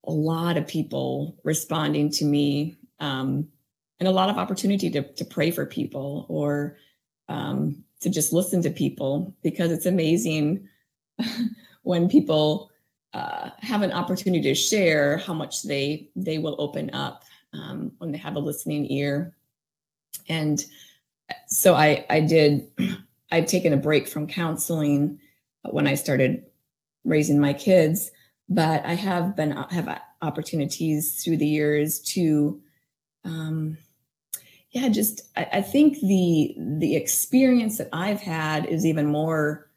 [0.08, 3.48] a lot of people responding to me um,
[4.00, 6.78] and a lot of opportunity to, to pray for people or
[7.30, 10.68] um, to just listen to people because it's amazing
[11.84, 12.72] when people
[13.14, 18.12] uh, have an opportunity to share how much they they will open up um, when
[18.12, 19.34] they have a listening ear.
[20.28, 20.64] And
[21.48, 22.68] so i i did
[23.32, 25.20] i've taken a break from counseling
[25.64, 26.46] when i started
[27.04, 28.12] raising my kids
[28.48, 32.62] but I have been uh, have opportunities through the years to,
[33.24, 33.78] um,
[34.72, 39.70] yeah, just I, I think the the experience that I've had is even more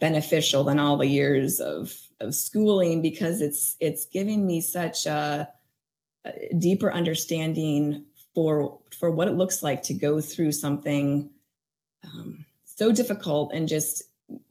[0.00, 5.48] beneficial than all the years of of schooling because it's it's giving me such a,
[6.24, 8.04] a deeper understanding
[8.34, 11.30] for for what it looks like to go through something
[12.04, 14.04] um, so difficult and just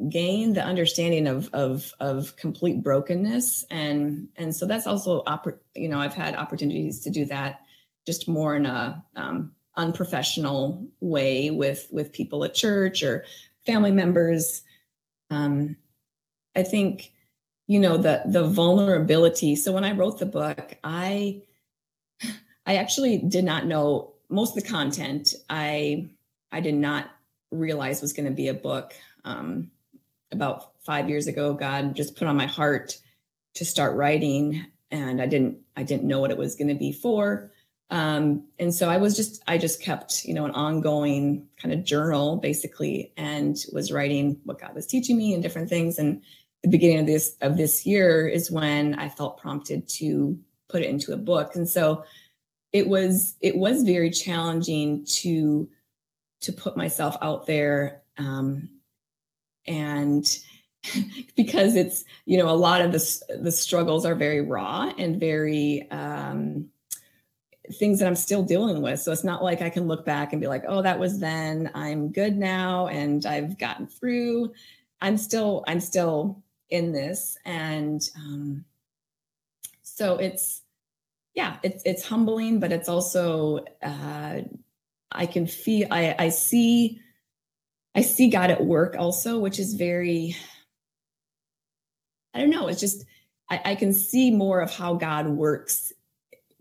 [0.09, 3.65] gain the understanding of of of complete brokenness.
[3.69, 5.23] And and so that's also
[5.75, 7.61] you know i've had opportunities to do that
[8.05, 13.25] just more in a um, unprofessional way with with people at church or
[13.65, 14.63] family members.
[15.29, 15.75] Um,
[16.55, 17.11] i think
[17.67, 19.55] you know the the vulnerability.
[19.55, 21.41] So when i wrote the book i
[22.65, 25.35] i actually did not know most of the content.
[25.49, 26.09] I
[26.51, 27.09] i did not
[27.51, 28.93] realize was going to be a book
[29.27, 29.71] um,
[30.31, 32.97] about five years ago, God just put on my heart
[33.55, 36.91] to start writing, and I didn't I didn't know what it was going to be
[36.91, 37.51] for.
[37.89, 41.83] Um, and so I was just I just kept you know an ongoing kind of
[41.83, 45.99] journal basically, and was writing what God was teaching me and different things.
[45.99, 46.21] And
[46.63, 50.89] the beginning of this of this year is when I felt prompted to put it
[50.89, 52.03] into a book, and so
[52.71, 55.69] it was it was very challenging to
[56.41, 58.69] to put myself out there um,
[59.67, 60.39] and
[61.35, 65.89] because it's you know a lot of the the struggles are very raw and very
[65.91, 66.69] um,
[67.73, 69.01] things that I'm still dealing with.
[69.01, 71.71] So it's not like I can look back and be like, oh, that was then.
[71.75, 74.53] I'm good now, and I've gotten through.
[75.01, 78.65] I'm still I'm still in this, and um,
[79.81, 80.61] so it's
[81.33, 84.41] yeah, it's it's humbling, but it's also uh,
[85.11, 87.01] I can feel I I see
[87.97, 90.35] I see God at work also, which is very
[92.33, 92.67] I don't know.
[92.67, 93.05] It's just
[93.49, 95.91] I, I can see more of how God works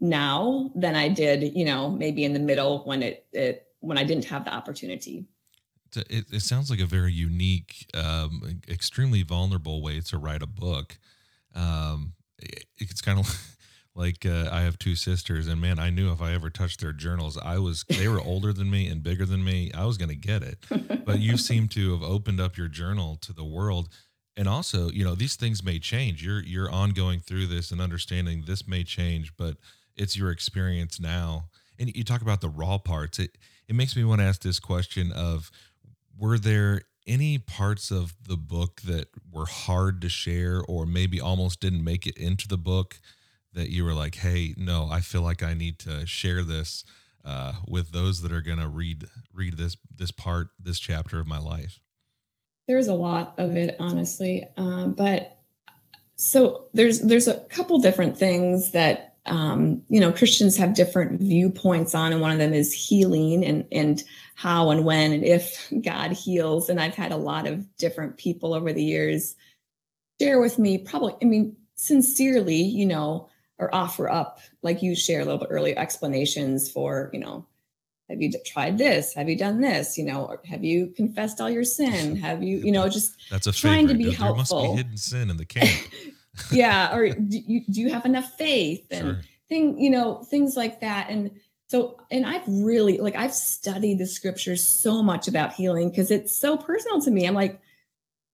[0.01, 4.05] now than I did, you know, maybe in the middle when it, it when I
[4.05, 5.27] didn't have the opportunity.
[5.95, 10.99] It, it sounds like a very unique, um, extremely vulnerable way to write a book.
[11.55, 13.27] Um, it, it's kind of
[13.97, 16.93] like uh, I have two sisters, and man, I knew if I ever touched their
[16.93, 19.73] journals, I was they were older than me and bigger than me.
[19.75, 20.59] I was going to get it.
[21.05, 23.89] But you seem to have opened up your journal to the world
[24.37, 28.45] and also you know these things may change you're you're ongoing through this and understanding
[28.47, 29.57] this may change but
[29.97, 31.47] it's your experience now
[31.79, 33.39] and you talk about the raw parts it
[33.69, 35.51] it makes me want to ask this question of
[36.19, 41.61] were there any parts of the book that were hard to share or maybe almost
[41.61, 43.01] didn't make it into the book
[43.57, 46.85] that you were like hey no i feel like i need to share this
[47.27, 49.05] uh, with those that are going to read
[49.35, 51.81] read this this part this chapter of my life.
[52.69, 55.39] There's a lot of it honestly um, but
[56.15, 61.95] so there's there's a couple different things that um, you know christians have different viewpoints
[61.95, 64.05] on and one of them is healing and and
[64.35, 68.55] how and when and if god heals and i've had a lot of different people
[68.55, 69.35] over the years
[70.21, 73.29] share with me probably i mean sincerely you know
[73.59, 77.47] or offer up like you share a little bit earlier explanations for you know
[78.09, 79.15] have you tried this?
[79.15, 79.99] Have you done this?
[79.99, 82.17] You know have you confessed all your sin?
[82.17, 83.93] Have you you know just that's a trying favorite.
[83.93, 85.71] to be there helpful must be hidden sin in the camp.
[86.51, 88.87] Yeah or do you, do you have enough faith?
[88.91, 89.21] And sure.
[89.49, 91.11] thing you know things like that.
[91.11, 91.33] And
[91.69, 96.35] so and i've really like i've studied the scriptures so much about healing because it's
[96.35, 97.27] so personal to me.
[97.27, 97.61] I'm like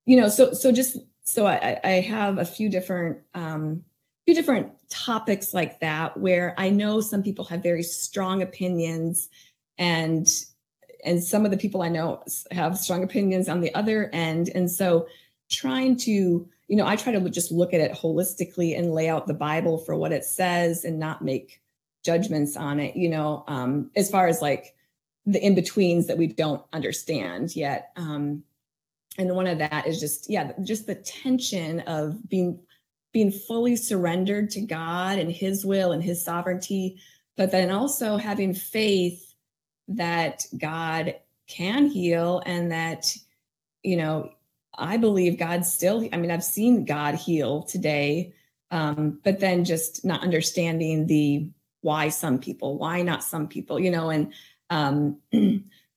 [0.05, 3.85] you know so so just so i i have a few different um
[4.25, 9.29] few different topics like that where i know some people have very strong opinions
[9.79, 10.29] and
[11.05, 14.71] and some of the people i know have strong opinions on the other end and
[14.71, 15.07] so
[15.49, 19.27] trying to you know, I try to just look at it holistically and lay out
[19.27, 21.61] the Bible for what it says and not make
[22.03, 24.75] judgments on it, you know, um, as far as like
[25.27, 27.93] the in betweens that we don't understand yet.
[27.97, 28.43] Um,
[29.19, 32.59] and one of that is just, yeah, just the tension of being
[33.13, 36.99] being fully surrendered to God and his will and his sovereignty,
[37.37, 39.35] but then also having faith
[39.89, 43.15] that God can heal and that,
[43.83, 44.31] you know,
[44.75, 48.33] I believe God still, I mean, I've seen God heal today,
[48.71, 51.51] um, but then just not understanding the
[51.83, 54.33] why some people, why not some people, you know, and
[54.71, 55.19] um,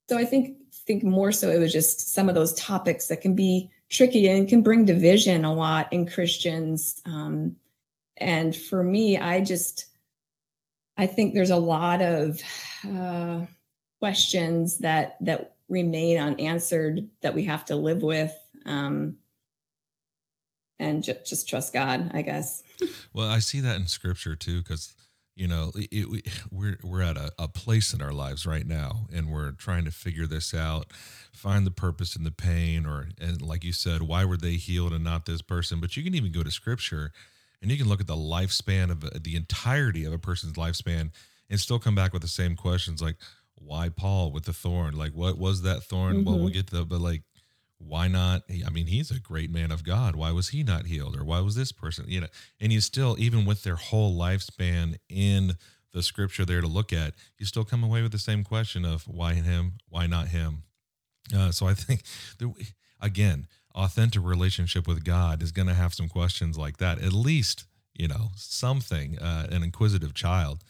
[0.09, 3.33] so I think think more so it was just some of those topics that can
[3.33, 7.01] be tricky and can bring division a lot in Christians.
[7.05, 7.55] Um,
[8.17, 9.85] and for me, I just
[10.97, 12.41] I think there's a lot of
[12.87, 13.41] uh,
[13.99, 18.33] questions that that remain unanswered that we have to live with
[18.65, 19.17] um,
[20.79, 22.63] and ju- just trust God, I guess.
[23.13, 24.93] Well, I see that in Scripture too, because
[25.35, 29.07] you know it, it, we're we're at a, a place in our lives right now,
[29.13, 30.91] and we're trying to figure this out,
[31.31, 34.93] find the purpose in the pain, or and like you said, why were they healed
[34.93, 35.79] and not this person?
[35.79, 37.11] But you can even go to Scripture,
[37.61, 41.11] and you can look at the lifespan of the entirety of a person's lifespan,
[41.49, 43.17] and still come back with the same questions like
[43.65, 44.97] why Paul with the thorn?
[44.97, 46.17] Like, what was that thorn?
[46.17, 46.25] Mm-hmm.
[46.25, 47.23] Well, we'll get to, but like,
[47.85, 48.43] why not?
[48.65, 50.15] I mean he's a great man of god.
[50.15, 51.15] Why was he not healed?
[51.15, 52.27] Or why was this person you know
[52.59, 55.53] and you still even with their whole lifespan in
[55.93, 59.07] the scripture there to look at you still come away with the same question of
[59.07, 60.63] why him why not him?
[61.35, 62.03] Uh, so i think
[62.39, 62.53] that,
[63.01, 67.65] again authentic relationship with god is going to have some questions like that at least
[67.95, 70.63] you know something uh, an inquisitive child.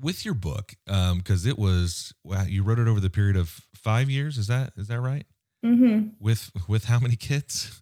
[0.00, 3.60] With your book because um, it was wow, you wrote it over the period of
[3.74, 5.26] five years is that is that right
[5.64, 6.08] Mm-hmm.
[6.20, 7.80] With with how many kids?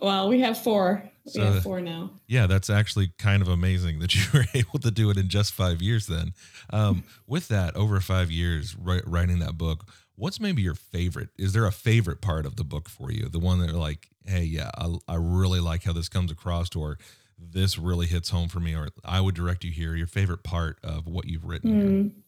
[0.00, 1.08] Well, we have four.
[1.26, 2.10] So, we have four now.
[2.26, 5.52] Yeah, that's actually kind of amazing that you were able to do it in just
[5.52, 6.06] five years.
[6.06, 6.32] Then,
[6.70, 9.84] um, with that, over five years writing that book,
[10.14, 11.30] what's maybe your favorite?
[11.38, 13.28] Is there a favorite part of the book for you?
[13.28, 16.74] The one that are like, hey, yeah, I, I really like how this comes across,
[16.74, 16.98] or
[17.38, 19.94] this really hits home for me, or I would direct you here.
[19.94, 21.82] Your favorite part of what you've written.
[21.82, 22.22] Mm.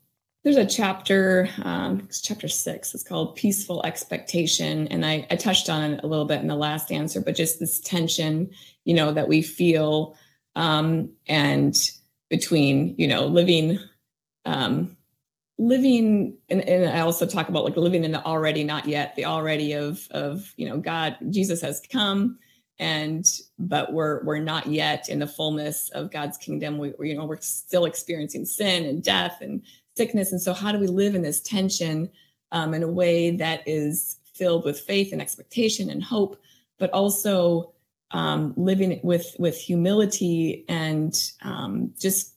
[0.44, 2.94] There's a chapter, um, it's chapter six.
[2.94, 6.54] It's called Peaceful Expectation, and I, I touched on it a little bit in the
[6.54, 8.50] last answer, but just this tension,
[8.84, 10.16] you know, that we feel,
[10.54, 11.76] um, and
[12.30, 13.78] between you know living,
[14.44, 14.96] um,
[15.58, 19.24] living, and, and I also talk about like living in the already not yet, the
[19.24, 22.38] already of of you know God, Jesus has come,
[22.78, 23.26] and
[23.58, 26.78] but we're we're not yet in the fullness of God's kingdom.
[26.78, 29.62] We, we you know we're still experiencing sin and death and
[29.98, 30.32] sickness.
[30.32, 32.08] And so, how do we live in this tension
[32.52, 36.40] um, in a way that is filled with faith and expectation and hope,
[36.78, 37.72] but also
[38.12, 42.34] um, living with with humility and um, just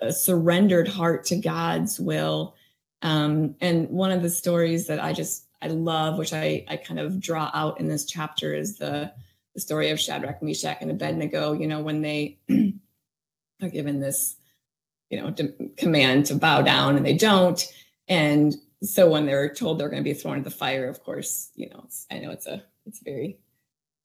[0.00, 2.54] a surrendered heart to God's will.
[3.02, 7.00] Um, and one of the stories that I just I love, which I I kind
[7.00, 9.12] of draw out in this chapter, is the
[9.54, 11.52] the story of Shadrach, Meshach, and Abednego.
[11.52, 12.38] You know, when they
[13.62, 14.36] are given this
[15.10, 17.66] you know, to command to bow down and they don't.
[18.08, 21.50] And so when they're told they're going to be thrown into the fire, of course,
[21.54, 23.38] you know, I know it's a, it's a very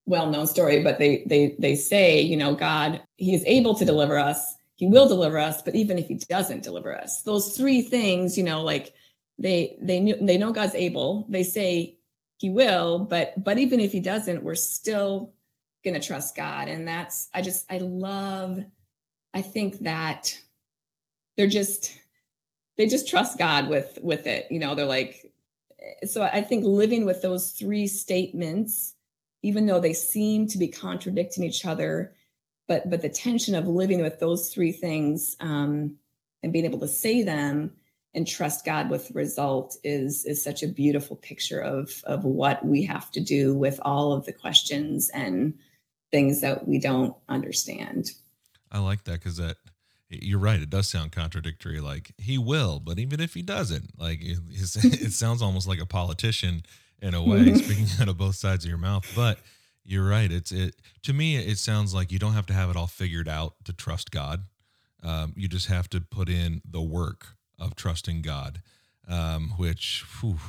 [0.06, 4.18] well-known story, but they, they, they say, you know, God, he is able to deliver
[4.18, 4.56] us.
[4.76, 5.62] He will deliver us.
[5.62, 8.94] But even if he doesn't deliver us, those three things, you know, like
[9.40, 11.98] they, they knew, they know God's able, they say
[12.38, 15.34] he will, but, but even if he doesn't, we're still
[15.84, 16.68] going to trust God.
[16.68, 18.60] And that's, I just, I love,
[19.34, 20.38] I think that
[21.38, 21.98] they're just
[22.78, 24.48] they just trust God with with it.
[24.50, 25.32] You know, they're like
[26.06, 28.96] so I think living with those three statements,
[29.44, 32.14] even though they seem to be contradicting each other,
[32.68, 35.96] but but the tension of living with those three things um,
[36.44, 37.72] and being able to say them
[38.14, 42.66] and trust God with the result is is such a beautiful picture of of what
[42.66, 45.54] we have to do with all of the questions and
[46.12, 48.12] things that we don't understand.
[48.72, 49.58] I like that because that
[50.10, 50.62] you're right.
[50.62, 51.80] It does sound contradictory.
[51.80, 55.86] Like he will, but even if he doesn't, like it, it sounds almost like a
[55.86, 56.64] politician
[57.02, 57.56] in a way, mm-hmm.
[57.56, 59.06] speaking out of both sides of your mouth.
[59.16, 59.40] But
[59.84, 60.32] you're right.
[60.32, 61.38] It's it to me.
[61.38, 64.44] It sounds like you don't have to have it all figured out to trust God.
[65.04, 67.28] Um, you just have to put in the work
[67.60, 68.62] of trusting God,
[69.08, 70.40] um, which whew,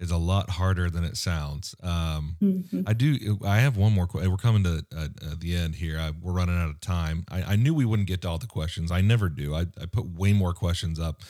[0.00, 1.74] is a lot harder than it sounds.
[1.82, 2.82] Um, mm-hmm.
[2.86, 3.38] I do.
[3.44, 4.08] I have one more.
[4.12, 5.98] We're coming to uh, uh, the end here.
[5.98, 7.24] I, we're running out of time.
[7.30, 8.90] I, I, knew we wouldn't get to all the questions.
[8.90, 9.54] I never do.
[9.54, 11.20] I, I put way more questions up.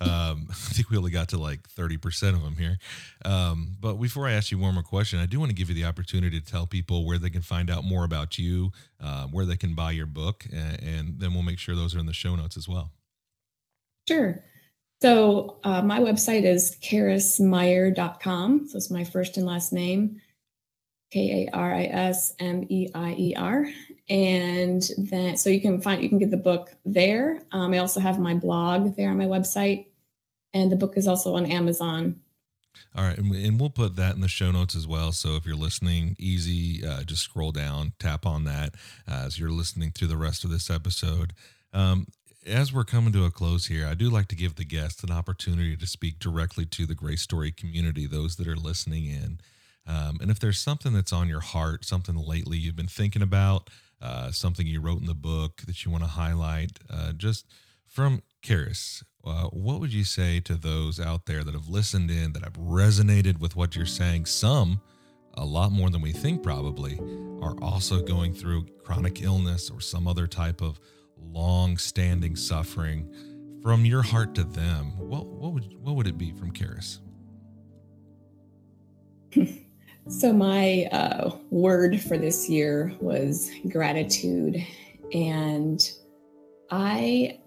[0.00, 2.78] Um, I think we only got to like thirty percent of them here.
[3.24, 5.74] Um, but before I ask you one more question, I do want to give you
[5.74, 8.70] the opportunity to tell people where they can find out more about you,
[9.00, 11.98] uh, where they can buy your book, and, and then we'll make sure those are
[11.98, 12.92] in the show notes as well.
[14.08, 14.44] Sure.
[15.02, 18.68] So uh, my website is karismeier.com.
[18.68, 20.20] So it's my first and last name,
[21.10, 23.66] K A R I S M E I E R.
[24.08, 27.42] And then, so you can find, you can get the book there.
[27.50, 29.86] Um, I also have my blog there on my website.
[30.54, 32.20] And the book is also on Amazon.
[32.94, 35.10] All right, and we'll put that in the show notes as well.
[35.10, 38.74] So if you're listening, easy, uh, just scroll down, tap on that
[39.08, 41.32] uh, as you're listening through the rest of this episode.
[41.72, 42.06] Um,
[42.46, 45.10] as we're coming to a close here, I do like to give the guests an
[45.10, 49.40] opportunity to speak directly to the Grace Story community, those that are listening in.
[49.86, 53.70] Um, and if there's something that's on your heart, something lately you've been thinking about,
[54.00, 57.46] uh, something you wrote in the book that you want to highlight, uh, just
[57.86, 62.32] from Karis, uh, what would you say to those out there that have listened in,
[62.32, 64.26] that have resonated with what you're saying?
[64.26, 64.80] Some,
[65.34, 66.98] a lot more than we think probably,
[67.40, 70.80] are also going through chronic illness or some other type of
[71.30, 73.12] long standing suffering
[73.62, 76.98] from your heart to them, what, what would what would it be from Karis?
[80.08, 84.64] So my uh, word for this year was gratitude,
[85.12, 85.80] and
[86.70, 87.38] I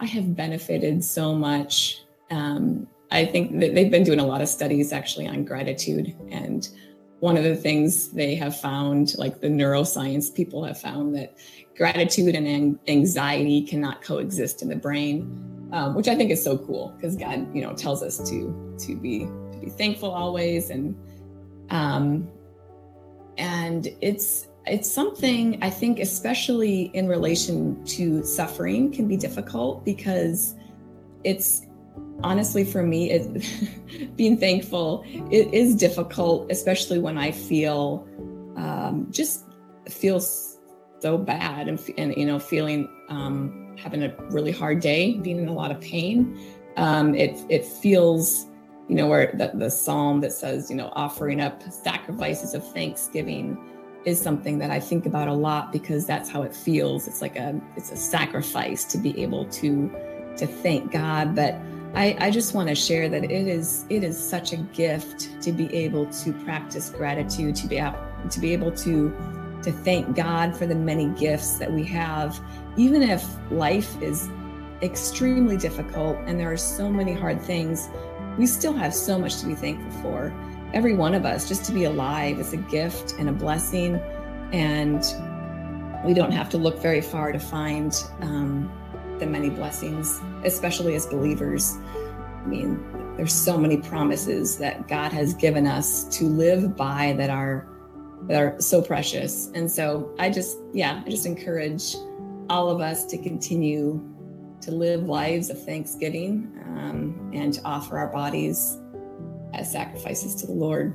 [0.00, 2.02] I have benefited so much.
[2.30, 6.68] Um, I think that they've been doing a lot of studies actually on gratitude, and
[7.20, 11.36] one of the things they have found, like the neuroscience people have found, that
[11.78, 16.92] gratitude and anxiety cannot coexist in the brain, um, which I think is so cool
[16.96, 20.96] because God, you know, tells us to to be to be thankful always, and
[21.70, 22.28] um,
[23.38, 30.56] and it's it's something I think, especially in relation to suffering, can be difficult because
[31.22, 31.64] it's
[32.24, 38.08] honestly for me it being thankful it is difficult especially when i feel
[38.56, 39.44] um, just
[39.88, 40.47] feels
[41.00, 45.48] so bad and, and you know feeling um, having a really hard day being in
[45.48, 46.38] a lot of pain.
[46.76, 48.46] Um, it it feels
[48.88, 53.58] you know where the, the psalm that says you know offering up sacrifices of thanksgiving
[54.04, 57.06] is something that i think about a lot because that's how it feels.
[57.06, 59.90] It's like a it's a sacrifice to be able to
[60.36, 61.34] to thank god.
[61.34, 61.56] But
[61.94, 65.52] I, I just want to share that it is it is such a gift to
[65.52, 67.98] be able to practice gratitude, to be able
[68.30, 69.10] to be able to
[69.62, 72.40] to thank God for the many gifts that we have,
[72.76, 74.28] even if life is
[74.82, 77.88] extremely difficult and there are so many hard things,
[78.38, 80.34] we still have so much to be thankful for.
[80.72, 83.96] Every one of us, just to be alive, is a gift and a blessing.
[84.52, 85.02] And
[86.04, 88.70] we don't have to look very far to find um,
[89.18, 91.76] the many blessings, especially as believers.
[92.42, 92.84] I mean,
[93.16, 97.66] there's so many promises that God has given us to live by that are
[98.28, 99.50] that are so precious.
[99.54, 101.96] And so I just, yeah, I just encourage
[102.50, 104.02] all of us to continue
[104.60, 108.78] to live lives of thanksgiving um, and to offer our bodies
[109.54, 110.94] as sacrifices to the Lord.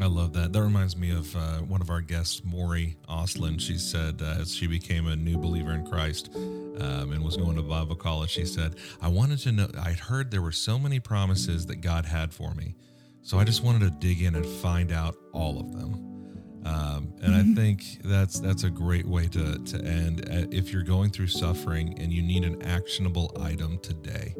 [0.00, 0.52] I love that.
[0.52, 3.60] That reminds me of uh, one of our guests, Maury Oslin.
[3.60, 7.54] She said, uh, as she became a new believer in Christ um, and was going
[7.56, 10.98] to Bible college, she said, I wanted to know, I'd heard there were so many
[10.98, 12.74] promises that God had for me.
[13.22, 16.13] So I just wanted to dig in and find out all of them.
[16.64, 17.52] Um, and mm-hmm.
[17.52, 20.28] I think that's that's a great way to to end.
[20.28, 24.34] Uh, if you're going through suffering and you need an actionable item today,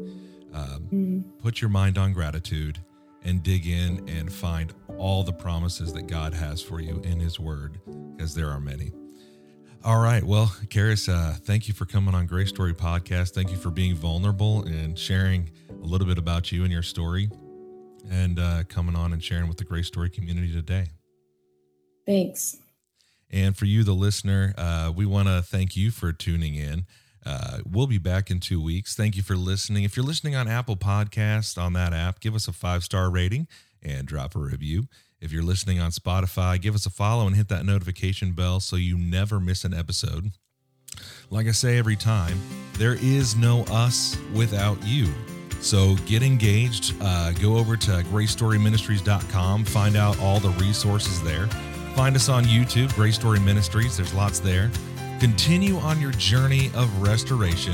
[0.53, 1.21] um, mm-hmm.
[1.39, 2.79] put your mind on gratitude
[3.23, 7.39] and dig in and find all the promises that God has for you in His
[7.39, 7.79] Word,
[8.15, 8.91] because there are many.
[9.83, 10.23] All right.
[10.23, 13.35] Well, Karis, uh, thank you for coming on Grace Story Podcast.
[13.35, 17.29] Thank you for being vulnerable and sharing a little bit about you and your story
[18.09, 20.87] and uh, coming on and sharing with the Grace Story community today.
[22.05, 22.57] Thanks.
[23.31, 26.85] And for you, the listener, uh, we want to thank you for tuning in.
[27.25, 28.95] Uh, we'll be back in two weeks.
[28.95, 29.83] Thank you for listening.
[29.83, 33.47] If you're listening on Apple Podcast on that app, give us a five star rating
[33.81, 34.87] and drop a review.
[35.19, 38.75] If you're listening on Spotify, give us a follow and hit that notification bell so
[38.75, 40.31] you never miss an episode.
[41.31, 42.39] Like I say every time,
[42.73, 45.11] there is no us without you.
[45.61, 46.93] So get engaged.
[47.01, 51.49] Uh, go over to gracestoryministries.com, find out all the resources there.
[51.95, 53.95] Find us on YouTube, Grace Story Ministries.
[53.95, 54.69] There's lots there.
[55.21, 57.73] Continue on your journey of restoration.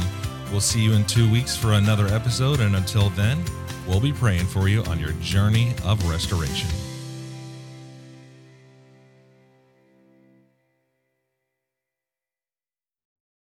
[0.51, 2.59] We'll see you in two weeks for another episode.
[2.59, 3.43] And until then,
[3.87, 6.69] we'll be praying for you on your journey of restoration.